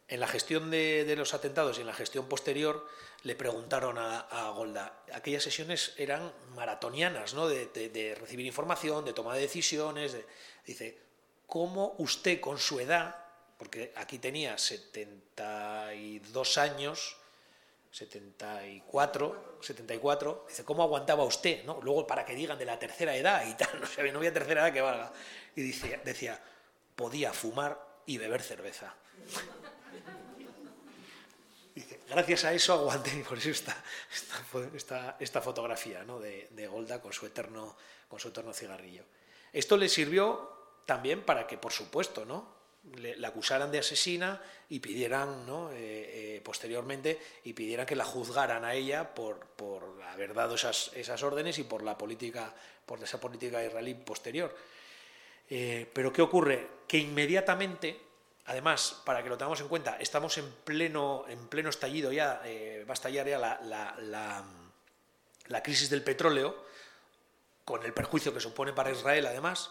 en 0.08 0.20
la 0.20 0.26
gestión 0.26 0.70
de, 0.70 1.14
los 1.18 1.34
atentados 1.34 1.76
y 1.76 1.82
en 1.82 1.86
la 1.86 1.92
gestión 1.92 2.26
posterior 2.28 2.88
le 3.24 3.36
preguntaron 3.36 3.98
a, 3.98 4.50
Golda, 4.56 5.04
aquellas 5.12 5.42
sesiones 5.42 5.92
eran 5.98 6.32
maratonianas, 6.56 7.34
¿no? 7.34 7.46
de, 7.46 8.16
recibir 8.18 8.46
información, 8.46 9.04
de 9.04 9.12
toma 9.12 9.34
de 9.34 9.42
decisiones. 9.42 10.16
dice, 10.66 10.96
¿cómo 11.46 11.94
usted 11.98 12.40
con 12.40 12.58
su 12.58 12.80
edad 12.80 13.16
porque 13.58 13.92
aquí 13.94 14.18
tenía 14.18 14.56
72 14.58 16.58
años, 16.58 17.16
74, 17.92 19.58
74, 19.60 20.46
dice, 20.48 20.64
¿cómo 20.64 20.82
aguantaba 20.82 21.24
usted? 21.24 21.62
¿no? 21.64 21.78
Luego 21.82 22.06
para 22.06 22.24
que 22.24 22.34
digan 22.34 22.58
de 22.58 22.64
la 22.64 22.78
tercera 22.78 23.14
edad 23.14 23.46
y 23.46 23.54
tal, 23.54 23.68
no, 23.80 23.86
sé, 23.86 24.10
no 24.10 24.18
había 24.18 24.32
tercera 24.32 24.62
edad 24.62 24.72
que 24.72 24.80
valga. 24.80 25.12
Y 25.54 25.60
dice, 25.60 26.00
decía, 26.02 26.40
podía 26.96 27.34
fumar 27.34 27.78
y 28.06 28.16
beber 28.16 28.42
cerveza. 28.42 28.94
Dice, 31.74 32.00
gracias 32.06 32.44
a 32.44 32.52
eso 32.52 32.74
aguanté, 32.74 33.18
y 33.18 33.22
por 33.28 33.38
eso 33.38 33.48
está 33.48 33.74
esta, 34.74 35.16
esta, 35.18 35.40
fotografía 35.40 36.04
¿no? 36.04 36.20
de, 36.20 36.48
de, 36.50 36.66
Golda 36.66 37.00
con 37.00 37.14
su, 37.14 37.24
eterno, 37.24 37.74
con 38.08 38.20
su 38.20 38.28
eterno 38.28 38.52
cigarrillo. 38.52 39.04
Esto 39.54 39.78
le 39.78 39.88
sirvió 39.88 40.82
también 40.84 41.22
para 41.22 41.46
que, 41.46 41.56
por 41.56 41.72
supuesto, 41.72 42.26
¿no? 42.26 42.61
La 42.82 43.28
acusaran 43.28 43.70
de 43.70 43.78
asesina 43.78 44.40
y 44.68 44.80
pidieran, 44.80 45.46
¿no? 45.46 45.70
Eh, 45.70 45.76
eh, 46.36 46.40
posteriormente, 46.42 47.20
y 47.44 47.52
pidieran 47.52 47.86
que 47.86 47.94
la 47.94 48.04
juzgaran 48.04 48.64
a 48.64 48.74
ella 48.74 49.14
por, 49.14 49.38
por 49.38 50.02
haber 50.10 50.34
dado 50.34 50.56
esas, 50.56 50.90
esas, 50.94 51.22
órdenes 51.22 51.58
y 51.58 51.64
por 51.64 51.82
la 51.82 51.96
política, 51.96 52.52
por 52.84 53.02
esa 53.02 53.20
política 53.20 53.64
israelí 53.64 53.94
posterior. 53.94 54.54
Eh, 55.48 55.88
pero 55.92 56.12
¿qué 56.12 56.22
ocurre? 56.22 56.66
Que 56.88 56.98
inmediatamente, 56.98 58.00
además, 58.46 59.00
para 59.04 59.22
que 59.22 59.28
lo 59.28 59.38
tengamos 59.38 59.60
en 59.60 59.68
cuenta, 59.68 59.98
estamos 60.00 60.36
en 60.38 60.50
pleno, 60.64 61.24
en 61.28 61.46
pleno 61.46 61.70
estallido 61.70 62.10
ya, 62.12 62.42
va 62.88 62.90
a 62.90 62.94
estallar 62.94 63.28
ya 63.28 63.38
la, 63.38 63.60
la, 63.62 64.44
la, 65.46 65.62
crisis 65.62 65.88
del 65.88 66.02
petróleo, 66.02 66.64
con 67.64 67.84
el 67.84 67.92
perjuicio 67.92 68.34
que 68.34 68.40
supone 68.40 68.72
para 68.72 68.90
Israel, 68.90 69.26
además 69.26 69.70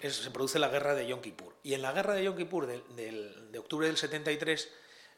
se 0.00 0.30
produce 0.30 0.58
la 0.58 0.68
guerra 0.68 0.94
de 0.94 1.06
Yom 1.06 1.20
Kippur. 1.20 1.54
Y 1.62 1.74
en 1.74 1.82
la 1.82 1.92
guerra 1.92 2.14
de 2.14 2.24
Yom 2.24 2.36
Kippur 2.36 2.66
de, 2.66 3.58
octubre 3.58 3.86
del 3.86 3.96
73 3.96 4.68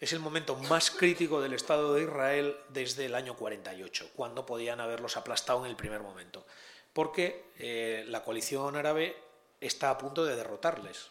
es 0.00 0.12
el 0.12 0.20
momento 0.20 0.56
más 0.56 0.90
crítico 0.90 1.40
del 1.40 1.54
Estado 1.54 1.94
de 1.94 2.02
Israel 2.04 2.56
desde 2.68 3.06
el 3.06 3.14
año 3.14 3.36
48, 3.36 4.10
cuando 4.14 4.46
podían 4.46 4.80
haberlos 4.80 5.16
aplastado 5.16 5.64
en 5.64 5.70
el 5.70 5.76
primer 5.76 6.00
momento. 6.00 6.46
Porque 6.92 7.50
eh, 7.58 8.04
la 8.08 8.22
coalición 8.22 8.76
árabe 8.76 9.16
está 9.60 9.90
a 9.90 9.98
punto 9.98 10.24
de 10.24 10.36
derrotarles. 10.36 11.10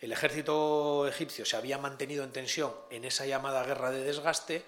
El 0.00 0.12
ejército 0.12 1.06
egipcio 1.08 1.46
se 1.46 1.56
había 1.56 1.78
mantenido 1.78 2.24
en 2.24 2.32
tensión 2.32 2.74
en 2.90 3.04
esa 3.04 3.24
llamada 3.24 3.64
guerra 3.64 3.90
de 3.90 4.04
desgaste. 4.04 4.64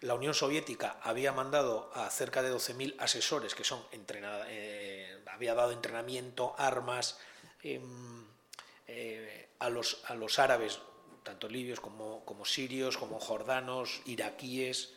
La 0.00 0.14
Unión 0.14 0.34
Soviética 0.34 0.98
había 1.02 1.32
mandado 1.32 1.90
a 1.94 2.10
cerca 2.10 2.42
de 2.42 2.52
12.000 2.52 2.96
asesores 2.98 3.54
que 3.54 3.62
son 3.62 3.84
entrenados, 3.92 4.46
eh, 4.50 5.22
había 5.30 5.54
dado 5.54 5.72
entrenamiento, 5.72 6.54
armas, 6.58 7.18
eh, 7.64 9.48
a, 9.58 9.70
los, 9.70 10.02
a 10.06 10.14
los 10.14 10.38
árabes, 10.38 10.78
tanto 11.22 11.48
libios 11.48 11.80
como, 11.80 12.24
como 12.24 12.44
sirios, 12.44 12.96
como 12.96 13.18
jordanos, 13.18 14.02
iraquíes, 14.04 14.92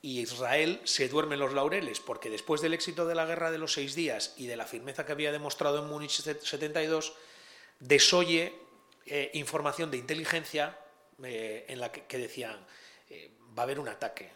y 0.00 0.20
Israel 0.20 0.80
se 0.84 1.08
duerme 1.08 1.34
en 1.34 1.40
los 1.40 1.54
laureles, 1.54 2.00
porque 2.00 2.28
después 2.30 2.60
del 2.60 2.74
éxito 2.74 3.06
de 3.06 3.14
la 3.14 3.24
guerra 3.24 3.50
de 3.50 3.58
los 3.58 3.72
seis 3.72 3.94
días 3.94 4.34
y 4.36 4.46
de 4.46 4.56
la 4.56 4.66
firmeza 4.66 5.06
que 5.06 5.12
había 5.12 5.32
demostrado 5.32 5.78
en 5.78 5.88
Múnich 5.88 6.20
72, 6.20 7.14
desoye 7.80 8.54
eh, 9.06 9.30
información 9.34 9.90
de 9.90 9.96
inteligencia 9.96 10.78
eh, 11.22 11.64
en 11.68 11.80
la 11.80 11.90
que, 11.90 12.18
decían 12.18 12.66
va 13.56 13.62
a 13.62 13.64
haber 13.64 13.78
un 13.78 13.88
ataque. 13.88 14.30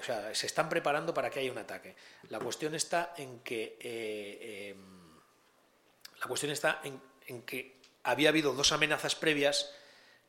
O 0.00 0.02
sea, 0.02 0.34
se 0.34 0.46
están 0.46 0.68
preparando 0.68 1.14
para 1.14 1.30
que 1.30 1.40
haya 1.40 1.52
un 1.52 1.58
ataque. 1.58 1.94
La 2.28 2.38
cuestión 2.38 2.74
está 2.74 3.14
en 3.16 3.40
que 3.40 3.76
em, 3.80 4.76
la 4.76 4.99
cuestión 6.30 6.52
está 6.52 6.80
en, 6.84 7.42
que 7.42 7.76
había 8.04 8.30
habido 8.30 8.54
dos 8.54 8.72
amenazas 8.72 9.14
previas 9.14 9.74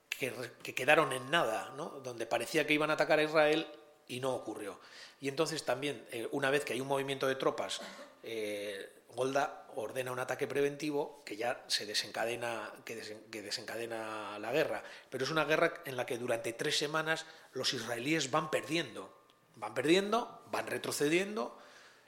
que, 0.10 0.34
quedaron 0.76 1.14
en 1.14 1.32
nada, 1.32 1.74
donde 2.04 2.26
parecía 2.26 2.68
que 2.68 2.74
iban 2.74 2.90
a 2.90 2.94
atacar 2.94 3.20
a 3.20 3.24
Israel 3.24 3.68
y 4.08 4.20
no 4.20 4.34
ocurrió. 4.36 4.80
Y 5.20 5.30
entonces 5.30 5.64
también, 5.64 6.06
eh, 6.12 6.28
una 6.32 6.50
vez 6.50 6.66
que 6.66 6.74
hay 6.74 6.82
un 6.82 6.88
movimiento 6.88 7.28
de 7.28 7.36
tropas, 7.36 7.82
eh, 8.24 9.02
Golda 9.16 9.68
ordena 9.76 10.12
un 10.12 10.20
ataque 10.20 10.48
preventivo 10.48 11.22
que 11.26 11.38
ya 11.38 11.64
se 11.68 11.86
desencadena, 11.86 12.72
que, 12.86 12.96
desencadena 13.42 14.40
la 14.40 14.52
guerra. 14.52 14.84
Pero 15.10 15.24
es 15.24 15.32
una 15.32 15.46
guerra 15.46 15.82
en 15.86 15.98
la 15.98 16.06
que 16.06 16.18
durante 16.18 16.54
tres 16.54 16.78
semanas 16.78 17.26
los 17.54 17.74
israelíes 17.74 18.32
van 18.32 18.50
perdiendo. 18.50 19.14
Van 19.56 19.74
perdiendo, 19.74 20.44
van 20.52 20.68
retrocediendo 20.68 21.58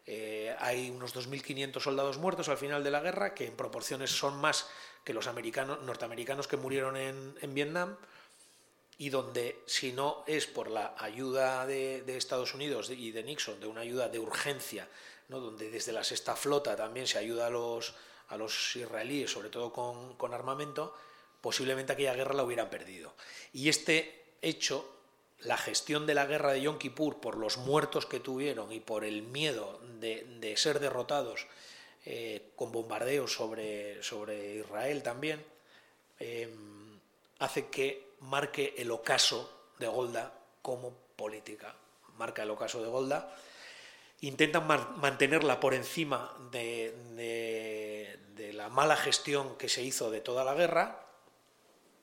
eh, 0.06 0.56
hay 0.60 0.90
unos 0.90 1.16
2.500 1.16 1.80
soldados 1.80 2.18
muertos 2.18 2.50
al 2.50 2.58
final 2.58 2.84
de 2.84 2.92
la 2.92 3.00
guerra, 3.00 3.34
que 3.34 3.46
en 3.46 3.56
proporciones 3.56 4.12
son 4.12 4.40
más 4.40 4.68
que 5.04 5.14
los 5.14 5.28
americanos, 5.28 5.82
norteamericanos 5.84 6.48
que 6.48 6.58
murieron 6.58 6.98
en, 6.98 7.54
Vietnam, 7.54 7.96
y 8.98 9.10
donde 9.10 9.62
si 9.66 9.92
no 9.94 10.24
es 10.28 10.46
por 10.46 10.70
la 10.70 10.96
ayuda 10.98 11.66
de, 11.66 12.04
Estados 12.18 12.54
Unidos 12.54 12.90
y 12.90 13.12
de 13.12 13.24
Nixon, 13.24 13.60
de 13.60 13.68
una 13.68 13.82
ayuda 13.82 14.10
de 14.10 14.20
urgencia, 14.20 14.88
¿no? 15.30 15.40
donde 15.40 15.70
desde 15.70 15.94
la 15.94 16.04
sexta 16.04 16.36
flota 16.36 16.76
también 16.76 17.08
se 17.08 17.18
ayuda 17.18 17.48
a 17.48 17.50
los, 17.50 17.96
a 18.30 18.38
los 18.38 18.76
israelíes, 18.76 19.32
sobre 19.32 19.50
todo 19.50 19.72
con, 19.72 20.16
con 20.16 20.34
armamento, 20.34 20.96
posiblemente 21.42 21.94
aquella 21.94 22.14
guerra 22.14 22.34
la 22.34 22.44
hubieran 22.44 22.70
perdido. 22.70 23.14
Y 23.54 23.70
este 23.70 24.38
hecho 24.42 24.93
la 25.46 25.58
gestión 25.58 26.06
de 26.06 26.14
la 26.14 26.26
guerra 26.26 26.54
de 26.54 26.62
Yom 26.62 26.78
Kippur 26.78 27.20
por 27.20 27.38
los 27.38 27.58
muertos 27.58 28.06
que 28.06 28.20
tuvieron 28.20 28.72
y 28.72 28.80
por 28.80 29.04
el 29.04 29.24
miedo 29.24 29.80
de, 30.00 30.54
ser 30.58 30.80
derrotados 30.80 31.48
eh, 32.06 32.52
con 32.56 32.72
bombardeos 32.72 33.34
sobre, 33.34 34.02
sobre 34.04 34.56
Israel 34.56 35.04
también, 35.04 35.44
eh, 36.20 36.54
hace 37.40 37.68
que 37.68 38.08
marque 38.20 38.76
el 38.78 38.92
ocaso 38.92 39.72
de 39.80 39.88
Golda 39.88 40.34
como 40.62 40.92
política. 41.16 41.76
Marca 42.18 42.44
el 42.44 42.52
ocaso 42.52 42.82
de 42.82 42.90
Golda. 42.90 43.36
Intentan 44.22 44.68
mantenerla 44.68 45.60
por 45.60 45.74
encima 45.74 46.34
de, 46.52 46.94
de 48.36 48.54
la 48.54 48.70
mala 48.70 48.96
gestión 48.96 49.58
que 49.58 49.68
se 49.68 49.84
hizo 49.84 50.12
de 50.12 50.22
toda 50.22 50.46
la 50.46 50.54
guerra, 50.54 51.06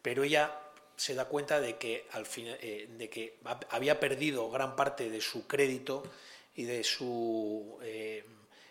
pero 0.02 0.24
ella 0.24 0.59
se 1.00 1.14
da 1.14 1.24
cuenta 1.24 1.60
de 1.60 1.78
que, 1.78 2.06
al 2.12 2.26
fin, 2.26 2.44
eh, 2.46 2.86
de 2.90 3.08
que 3.08 3.38
había 3.70 3.98
perdido 3.98 4.50
gran 4.50 4.76
parte 4.76 5.08
de 5.08 5.22
su 5.22 5.46
crédito 5.46 6.02
y, 6.54 6.64
de 6.64 6.84
su, 6.84 7.78
eh, 7.80 8.22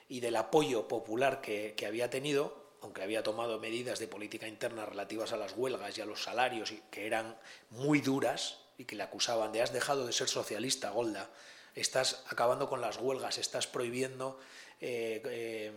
y 0.07 0.19
del 0.19 0.35
apoyo 0.35 0.87
popular 0.87 1.41
que, 1.41 1.73
que, 1.75 1.87
había 1.87 2.11
tenido, 2.11 2.75
aunque 2.83 3.01
había 3.01 3.23
tomado 3.23 3.57
medidas 3.57 3.97
de 3.97 4.07
política 4.07 4.47
interna 4.47 4.85
relativas 4.85 5.33
a 5.33 5.37
las 5.37 5.53
huelgas 5.57 5.97
y 5.97 6.01
a 6.01 6.05
los 6.05 6.21
salarios, 6.21 6.71
que 6.91 7.07
eran 7.07 7.35
muy 7.71 7.99
duras 7.99 8.59
y 8.77 8.85
que 8.85 8.95
le 8.95 9.01
acusaban 9.01 9.51
de 9.51 9.63
has 9.63 9.73
dejado 9.73 10.05
de 10.05 10.13
ser 10.13 10.29
socialista, 10.29 10.91
Golda, 10.91 11.31
estás 11.73 12.23
acabando 12.27 12.69
con 12.69 12.79
las 12.79 12.97
huelgas, 12.97 13.39
estás 13.39 13.65
prohibiendo, 13.65 14.39
eh, 14.81 15.73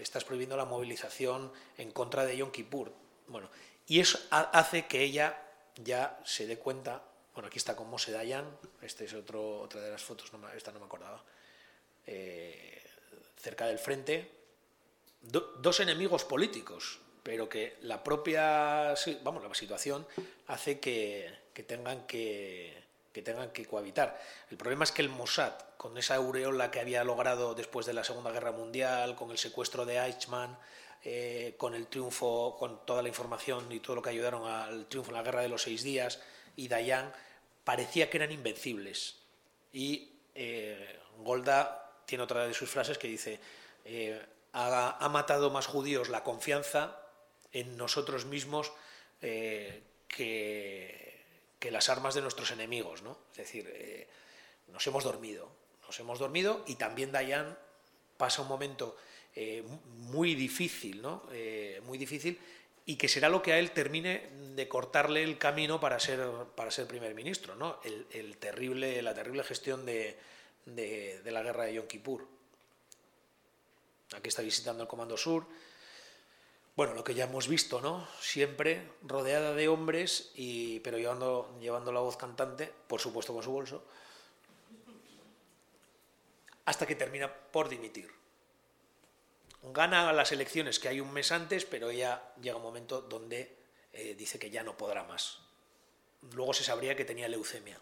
estás 0.00 0.24
prohibiendo 0.24 0.56
la 0.56 0.64
movilización 0.64 1.52
en 1.76 1.90
contra 1.90 2.24
de 2.24 2.38
Yom 2.38 2.52
Kippur. 2.52 2.90
Bueno, 3.28 3.50
y 3.86 4.00
eso 4.00 4.18
hace 4.30 4.86
que 4.86 5.02
ella 5.02 5.49
ya 5.76 6.20
se 6.24 6.46
dé 6.46 6.58
cuenta, 6.58 7.02
bueno, 7.34 7.48
aquí 7.48 7.58
está 7.58 7.76
con 7.76 7.88
Mose 7.88 8.12
Dayan, 8.12 8.46
esta 8.82 9.04
es 9.04 9.14
otro, 9.14 9.60
otra 9.60 9.80
de 9.80 9.90
las 9.90 10.02
fotos, 10.02 10.32
no 10.32 10.48
esta 10.50 10.72
no 10.72 10.80
me 10.80 10.86
acordaba, 10.86 11.22
eh, 12.06 12.82
cerca 13.36 13.66
del 13.66 13.78
frente, 13.78 14.30
dos 15.22 15.80
enemigos 15.80 16.24
políticos, 16.24 16.98
pero 17.22 17.48
que 17.48 17.76
la 17.82 18.02
propia 18.02 18.94
vamos, 19.22 19.42
la 19.42 19.54
situación 19.54 20.06
hace 20.46 20.80
que, 20.80 21.30
tengan 21.66 22.06
que, 22.06 22.82
que 23.12 23.22
tengan 23.22 23.50
que 23.50 23.66
cohabitar. 23.66 24.20
El 24.50 24.56
problema 24.56 24.84
es 24.84 24.92
que 24.92 25.02
el 25.02 25.10
Mossad, 25.10 25.52
con 25.76 25.98
esa 25.98 26.16
aureola 26.16 26.70
que 26.70 26.80
había 26.80 27.04
logrado 27.04 27.54
después 27.54 27.86
de 27.86 27.92
la 27.92 28.04
Segunda 28.04 28.30
Guerra 28.30 28.52
Mundial, 28.52 29.14
con 29.14 29.30
el 29.30 29.38
secuestro 29.38 29.84
de 29.84 29.98
Eichmann, 29.98 30.56
eh, 31.04 31.54
con 31.56 31.74
el 31.74 31.86
triunfo, 31.86 32.56
con 32.58 32.84
toda 32.84 33.02
la 33.02 33.08
información 33.08 33.70
y 33.72 33.80
todo 33.80 33.96
lo 33.96 34.02
que 34.02 34.10
ayudaron 34.10 34.46
al 34.46 34.86
triunfo 34.86 35.10
en 35.10 35.16
la 35.16 35.22
Guerra 35.22 35.42
de 35.42 35.48
los 35.48 35.62
Seis 35.62 35.82
Días, 35.82 36.20
y 36.56 36.68
Dayan, 36.68 37.12
parecía 37.64 38.10
que 38.10 38.18
eran 38.18 38.32
invencibles. 38.32 39.16
Y 39.72 40.10
eh, 40.34 40.98
Golda 41.18 41.92
tiene 42.06 42.24
otra 42.24 42.46
de 42.46 42.54
sus 42.54 42.68
frases 42.68 42.98
que 42.98 43.08
dice, 43.08 43.40
eh, 43.84 44.20
ha, 44.52 45.08
matado 45.10 45.50
más 45.50 45.66
judíos 45.66 46.08
la 46.08 46.24
confianza 46.24 46.96
en 47.52 47.76
nosotros 47.76 48.24
mismos 48.24 48.72
eh, 49.22 49.82
que, 50.08 51.22
que, 51.58 51.70
las 51.70 51.88
armas 51.88 52.14
de 52.14 52.22
nuestros 52.22 52.50
enemigos. 52.50 53.02
¿no? 53.02 53.16
Es 53.30 53.38
decir, 53.38 53.70
eh, 53.72 54.08
nos 54.68 54.86
hemos 54.86 55.04
dormido, 55.04 55.48
nos 55.86 55.98
hemos 56.00 56.18
dormido 56.18 56.64
y 56.66 56.76
también 56.76 57.12
Dayan 57.12 57.56
pasa 58.16 58.42
un 58.42 58.48
momento 58.48 58.96
eh, 59.34 59.64
muy 60.10 60.34
difícil, 60.34 61.02
¿no? 61.02 61.24
muy 61.84 61.98
difícil 61.98 62.38
y 62.86 62.96
que 62.96 63.08
será 63.08 63.28
lo 63.28 63.42
que 63.42 63.52
a 63.52 63.58
él 63.58 63.70
termine 63.70 64.28
de 64.56 64.68
cortarle 64.68 65.22
el 65.22 65.38
camino 65.38 65.78
para 65.78 66.00
ser, 66.00 66.20
para 66.56 66.70
ser 66.70 66.86
primer 66.86 67.14
ministro, 67.14 67.54
¿no? 67.54 67.78
el, 67.84 68.36
terrible, 68.38 69.00
la 69.02 69.14
terrible 69.14 69.44
gestión 69.44 69.86
de, 69.86 70.18
de, 70.66 71.20
de 71.22 71.30
la 71.30 71.42
guerra 71.42 71.64
de 71.64 71.74
Yom 71.74 71.86
Kippur. 71.86 72.26
Aquí 74.16 74.28
está 74.28 74.42
visitando 74.42 74.82
el 74.82 74.88
Comando 74.88 75.16
Sur. 75.16 75.46
Bueno, 76.74 76.94
lo 76.94 77.04
que 77.04 77.14
ya 77.14 77.24
hemos 77.24 77.46
visto, 77.46 77.80
¿no? 77.80 78.08
Siempre 78.20 78.82
rodeada 79.02 79.54
de 79.54 79.68
hombres, 79.68 80.32
y, 80.34 80.80
pero 80.80 80.98
llevando, 80.98 81.56
llevando 81.60 81.92
la 81.92 82.00
voz 82.00 82.16
cantante, 82.16 82.72
por 82.88 83.00
supuesto 83.00 83.32
con 83.34 83.42
su 83.42 83.52
bolso, 83.52 83.84
hasta 86.64 86.86
que 86.86 86.94
termina 86.94 87.32
por 87.32 87.68
dimitir. 87.68 88.19
Gana 89.62 90.12
las 90.12 90.32
elecciones 90.32 90.78
que 90.78 90.88
hay 90.88 91.00
un 91.00 91.12
mes 91.12 91.32
antes, 91.32 91.64
pero 91.64 91.90
ya 91.92 92.32
llega 92.40 92.56
un 92.56 92.62
momento 92.62 93.02
donde 93.02 93.56
eh, 93.92 94.14
dice 94.14 94.38
que 94.38 94.50
ya 94.50 94.62
no 94.62 94.76
podrá 94.76 95.04
más. 95.04 95.38
Luego 96.32 96.54
se 96.54 96.64
sabría 96.64 96.96
que 96.96 97.04
tenía 97.04 97.28
leucemia. 97.28 97.78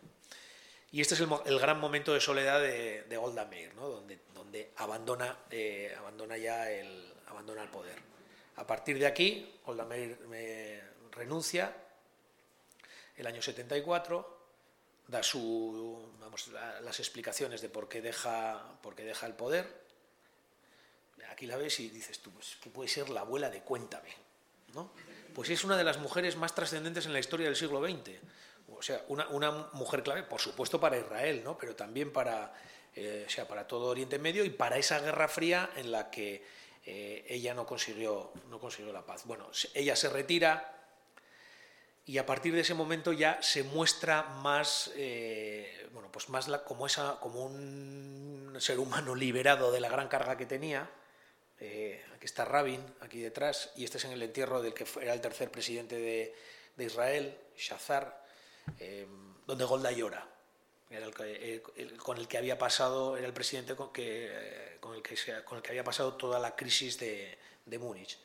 Y 0.90 1.00
este 1.00 1.14
es 1.14 1.20
el, 1.20 1.58
gran 1.58 1.78
momento 1.78 2.14
de 2.14 2.20
soledad 2.20 2.60
de, 2.60 3.02
de 3.02 3.16
Golda 3.16 3.44
Meir, 3.44 3.74
¿no? 3.74 3.88
donde, 3.88 4.18
donde 4.34 4.72
abandona, 4.76 5.38
eh, 5.50 5.94
abandona 5.98 6.38
ya 6.38 6.70
el, 6.70 7.12
abandona 7.26 7.62
el 7.62 7.68
poder. 7.68 7.98
A 8.56 8.66
partir 8.66 8.98
de 8.98 9.06
aquí, 9.06 9.60
Golda 9.64 9.84
Meir 9.84 10.18
renuncia 11.12 11.74
el 13.16 13.26
año 13.26 13.42
74, 13.42 14.38
da 15.08 15.22
su, 15.22 16.10
vamos, 16.20 16.48
las 16.82 16.98
explicaciones 17.00 17.60
de 17.60 17.68
por 17.68 17.88
qué, 17.88 18.00
deja, 18.00 18.78
por 18.82 18.94
qué 18.94 19.04
deja 19.04 19.26
el 19.26 19.34
poder. 19.34 19.87
Aquí 21.30 21.46
la 21.46 21.56
ves 21.56 21.80
y 21.80 21.88
dices 21.88 22.20
tú, 22.20 22.30
pues 22.30 22.56
que 22.60 22.70
puede 22.70 22.88
ser 22.88 23.08
la 23.10 23.20
abuela 23.20 23.50
de 23.50 23.62
Cuéntame. 23.62 24.10
¿no? 24.74 24.92
Pues 25.34 25.50
es 25.50 25.64
una 25.64 25.76
de 25.76 25.84
las 25.84 25.98
mujeres 25.98 26.36
más 26.36 26.54
trascendentes 26.54 27.06
en 27.06 27.12
la 27.12 27.20
historia 27.20 27.46
del 27.46 27.56
siglo 27.56 27.80
XX 27.80 28.18
o 28.76 28.82
sea, 28.82 29.02
una, 29.08 29.50
mujer 29.72 30.02
clave, 30.02 30.22
por 30.22 30.40
supuesto, 30.40 30.80
para 30.80 30.98
Israel, 30.98 31.42
¿no? 31.42 31.56
pero 31.58 31.74
también 31.74 32.12
para, 32.12 32.52
eh, 32.94 33.26
sea, 33.28 33.48
para 33.48 33.66
todo 33.66 33.86
Oriente 33.86 34.18
Medio 34.18 34.44
y 34.44 34.50
para 34.50 34.76
esa 34.76 35.00
Guerra 35.00 35.28
Fría 35.28 35.70
en 35.76 35.90
la 35.90 36.10
que 36.10 36.44
eh, 36.84 37.24
ella 37.28 37.54
no 37.54 37.66
consiguió, 37.66 38.32
no 38.50 38.60
consiguió 38.60 38.92
la 38.92 39.04
paz. 39.04 39.24
Bueno, 39.24 39.50
ella 39.74 39.96
se 39.96 40.08
retira 40.08 40.74
y 42.06 42.18
a 42.18 42.26
partir 42.26 42.54
de 42.54 42.60
ese 42.60 42.74
momento 42.74 43.12
ya 43.12 43.42
se 43.42 43.62
muestra 43.62 44.22
más, 44.22 44.92
eh, 44.96 45.88
bueno, 45.92 46.10
pues 46.12 46.28
más 46.28 46.46
como, 46.64 46.86
esa, 46.86 47.18
como 47.20 47.44
un 47.44 48.56
ser 48.60 48.78
humano 48.78 49.14
liberado 49.14 49.72
de 49.72 49.80
la 49.80 49.88
gran 49.88 50.08
carga 50.08 50.36
que 50.36 50.46
tenía. 50.46 50.88
Aquí 51.58 52.24
está 52.24 52.44
Rabin, 52.44 52.84
aquí 53.00 53.20
detrás, 53.20 53.70
y 53.76 53.84
este 53.84 53.98
es 53.98 54.04
en 54.04 54.12
el 54.12 54.22
entierro 54.22 54.62
del 54.62 54.74
que 54.74 54.86
era 55.00 55.12
el 55.12 55.20
tercer 55.20 55.50
presidente 55.50 55.96
de, 55.96 56.34
Israel, 56.78 57.36
Shazar 57.56 58.28
Em, 58.78 59.34
donde 59.46 59.64
Golda 59.64 59.90
llora. 59.90 60.26
Era 60.90 61.06
el, 61.06 61.62
con 61.98 62.16
el 62.16 62.26
que 62.26 62.38
había 62.38 62.58
pasado, 62.58 63.16
era 63.16 63.26
el 63.26 63.34
presidente 63.34 63.76
con, 63.76 63.88
con, 63.88 64.94
el 64.94 65.02
que 65.02 65.16
con 65.44 65.58
el 65.58 65.62
que 65.62 65.70
había 65.70 65.84
pasado 65.84 66.14
toda 66.14 66.38
la 66.38 66.56
crisis 66.56 66.98
de, 66.98 67.38
Múnich, 67.78 68.18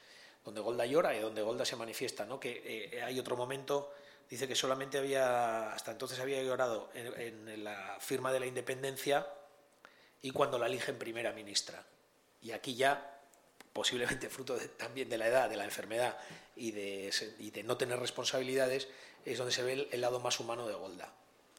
donde 0.46 0.62
Golda 0.62 0.86
llora 0.86 1.13
y 1.13 1.19
donde 1.19 1.41
Golda 1.41 1.65
se 1.65 1.76
manifiesta. 1.76 2.26
¿no? 2.26 2.39
Que 2.39 2.89
eh, 2.93 3.04
hay 3.04 3.19
otro 3.19 3.36
momento, 3.36 3.93
dice 4.30 4.48
que 4.48 4.56
solamente 4.56 4.98
había, 4.98 5.74
hasta 5.74 5.91
entonces 5.91 6.19
había 6.19 6.41
llorado 6.41 6.89
en, 6.93 7.63
la 7.63 7.98
firma 8.00 8.32
de 8.32 8.39
la 8.39 8.46
independencia 8.46 9.28
y 10.22 10.32
cuando 10.32 10.58
la 10.58 10.67
eligen 10.67 10.98
primera 10.98 11.34
ministra. 11.34 11.86
Y 12.41 12.52
aquí 12.52 12.76
ya 12.76 13.12
posiblemente 13.73 14.29
fruto 14.29 14.55
también 14.77 15.09
de 15.09 15.17
la 15.17 15.27
edad, 15.27 15.49
de 15.49 15.57
la 15.57 15.65
enfermedad 15.65 16.17
y 16.55 16.71
de, 16.71 17.63
no 17.65 17.75
tener 17.75 17.99
responsabilidades, 17.99 18.88
es 19.25 19.38
donde 19.38 19.53
se 19.53 19.63
ve 19.63 19.88
el, 19.91 20.01
lado 20.01 20.19
más 20.19 20.39
humano 20.39 20.67
de 20.67 20.75
Golda. 20.75 21.12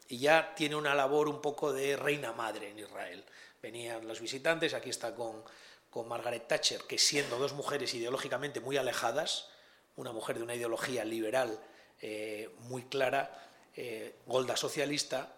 Y 0.07 0.19
ya 0.19 0.53
tiene 0.55 0.75
una 0.75 0.95
labor 0.95 1.27
un 1.27 1.41
poco 1.41 1.73
de 1.73 1.97
reina 1.97 2.31
madre 2.31 2.69
en 2.69 2.79
Israel. 2.79 3.23
Venían 3.61 4.07
los 4.07 4.21
visitantes, 4.21 4.73
aquí 4.73 4.89
está 4.89 5.13
con, 5.13 5.43
con 5.89 6.07
Margaret 6.07 6.47
Thatcher, 6.47 6.81
que 6.83 6.97
siendo 6.97 7.37
dos 7.37 7.53
mujeres 7.53 7.93
ideológicamente 7.93 8.59
muy 8.59 8.77
alejadas, 8.77 9.49
una 9.97 10.11
mujer 10.11 10.37
de 10.37 10.43
una 10.43 10.55
ideología 10.55 11.03
liberal 11.03 11.59
eh, 12.01 12.49
muy 12.59 12.83
clara, 12.83 13.49
eh, 13.75 14.15
Golda 14.25 14.55
socialista, 14.55 15.35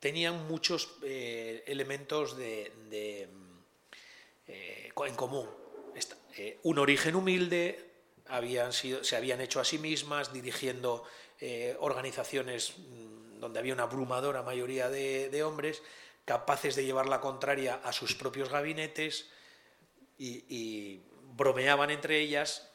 tenían 0.00 0.48
muchos 0.48 0.96
eh, 1.02 1.62
elementos 1.66 2.36
de, 2.36 3.28
en 5.06 5.14
común. 5.14 5.48
Un 6.62 6.78
origen 6.78 7.14
humilde, 7.14 7.88
habían 8.28 8.72
sido, 8.72 9.04
se 9.04 9.16
habían 9.16 9.40
hecho 9.40 9.60
a 9.60 9.64
sí 9.64 9.78
mismas, 9.78 10.32
dirigiendo 10.32 11.04
eh, 11.40 11.76
organizaciones 11.80 12.74
mm, 12.78 13.40
donde 13.40 13.58
había 13.58 13.74
una 13.74 13.84
abrumadora 13.84 14.42
mayoría 14.42 14.88
de, 14.90 15.42
hombres, 15.42 15.82
capaces 16.24 16.76
de 16.76 16.84
llevar 16.84 17.08
la 17.08 17.20
contraria 17.20 17.80
a 17.82 17.92
sus 17.92 18.14
propios 18.14 18.48
gabinetes 18.48 19.30
y, 20.18 21.02
bromeaban 21.36 21.90
entre 21.90 22.18
ellas 22.18 22.68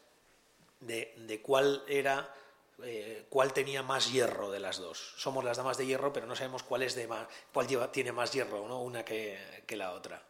de, 0.80 1.42
cuál 1.44 1.84
era 1.90 2.34
eh, 2.82 3.26
cuál 3.28 3.52
tenía 3.52 3.84
más 3.84 4.14
hierro 4.14 4.50
de 4.52 4.62
las 4.62 4.78
dos. 4.78 5.16
Somos 5.18 5.44
las 5.44 5.58
damas 5.58 5.78
de 5.78 5.86
hierro, 5.86 6.14
pero 6.14 6.26
no 6.26 6.36
sabemos 6.38 6.64
cuál 6.64 6.84
es 6.84 6.96
de 6.96 7.06
más, 7.06 7.28
cuál 7.52 7.68
lleva, 7.68 7.92
tiene 7.92 8.14
más 8.14 8.32
hierro, 8.32 8.66
¿no? 8.70 8.82
una 8.82 9.04
que 9.04 9.38
la 9.76 9.92
otra. 9.92 10.24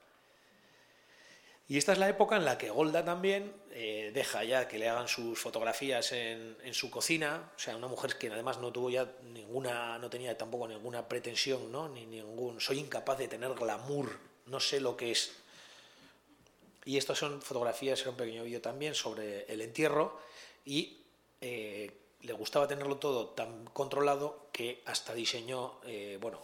Y 1.73 1.77
esta 1.79 1.93
es 1.93 1.97
la 1.97 2.07
época 2.07 2.35
en 2.35 2.45
la 2.45 2.55
que 2.55 2.69
Golda 2.69 3.03
también 3.03 3.51
eh, 3.71 4.11
deja 4.13 4.43
ya 4.43 4.67
que 4.67 4.77
le 4.77 4.89
hagan 4.89 5.07
sus 5.07 5.39
fotografías 5.39 6.11
en, 6.11 6.55
su 6.71 6.91
cocina, 6.91 7.51
o 7.55 7.57
sea, 7.57 7.75
una 7.75 7.87
mujer 7.87 8.15
que 8.19 8.27
además 8.27 8.59
no 8.59 8.71
tuvo 8.71 8.91
ya 8.91 9.11
ninguna, 9.33 9.97
no 9.97 10.07
tenía 10.07 10.37
tampoco 10.37 10.67
ninguna 10.67 11.07
pretensión, 11.07 11.71
¿no? 11.71 11.89
Ni 11.89 12.05
ningún, 12.05 12.61
soy 12.61 12.77
incapaz 12.77 13.17
de 13.17 13.27
tener 13.27 13.55
glamour, 13.55 14.19
no 14.45 14.59
sé 14.59 14.79
lo 14.81 14.95
que 14.95 15.13
es. 15.13 15.31
Y 16.85 16.97
estas 16.97 17.17
son 17.17 17.41
fotografías, 17.41 17.99
era 18.01 18.11
un 18.11 18.17
pequeño 18.17 18.43
vídeo 18.43 18.61
también 18.61 18.93
sobre 18.93 19.51
el 19.51 19.59
entierro 19.59 20.19
y 20.65 21.01
eh, 21.41 21.89
le 22.21 22.33
gustaba 22.33 22.67
tenerlo 22.67 22.97
todo 22.97 23.29
tan 23.29 23.65
controlado 23.65 24.45
que 24.51 24.83
hasta 24.85 25.15
diseñó, 25.15 25.79
eh, 25.87 26.19
bueno, 26.21 26.39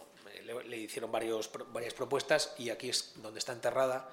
le, 0.66 0.76
hicieron 0.76 1.12
varios, 1.12 1.50
varias 1.68 1.94
propuestas 1.94 2.52
y 2.58 2.70
aquí 2.70 2.88
es 2.88 3.12
donde 3.22 3.38
está 3.38 3.52
enterrada 3.52 4.12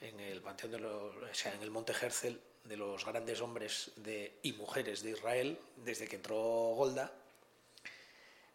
en 0.00 0.20
el 0.20 0.40
panteón 0.42 0.72
de 0.72 0.78
los, 0.78 1.16
o 1.16 1.34
sea, 1.34 1.54
en 1.54 1.62
el 1.62 1.70
Monte 1.70 1.92
Herzl 1.92 2.38
de 2.64 2.76
los 2.76 3.04
grandes 3.04 3.40
hombres 3.40 3.92
de, 3.96 4.38
y 4.42 4.52
mujeres 4.52 5.02
de 5.02 5.10
Israel 5.10 5.58
desde 5.76 6.08
que 6.08 6.16
entró 6.16 6.36
Golda. 6.36 7.12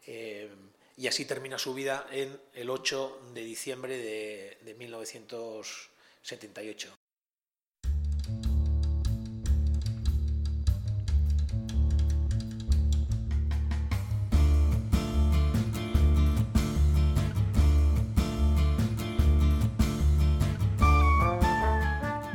y 0.05 1.07
así 1.07 1.25
termina 1.25 1.57
su 1.57 1.73
vida 1.73 2.05
en 2.11 2.39
el 2.53 2.69
8 2.69 3.31
de 3.33 3.41
diciembre 3.41 3.97
de, 3.97 4.59
de 4.61 4.73
1978. 4.75 7.00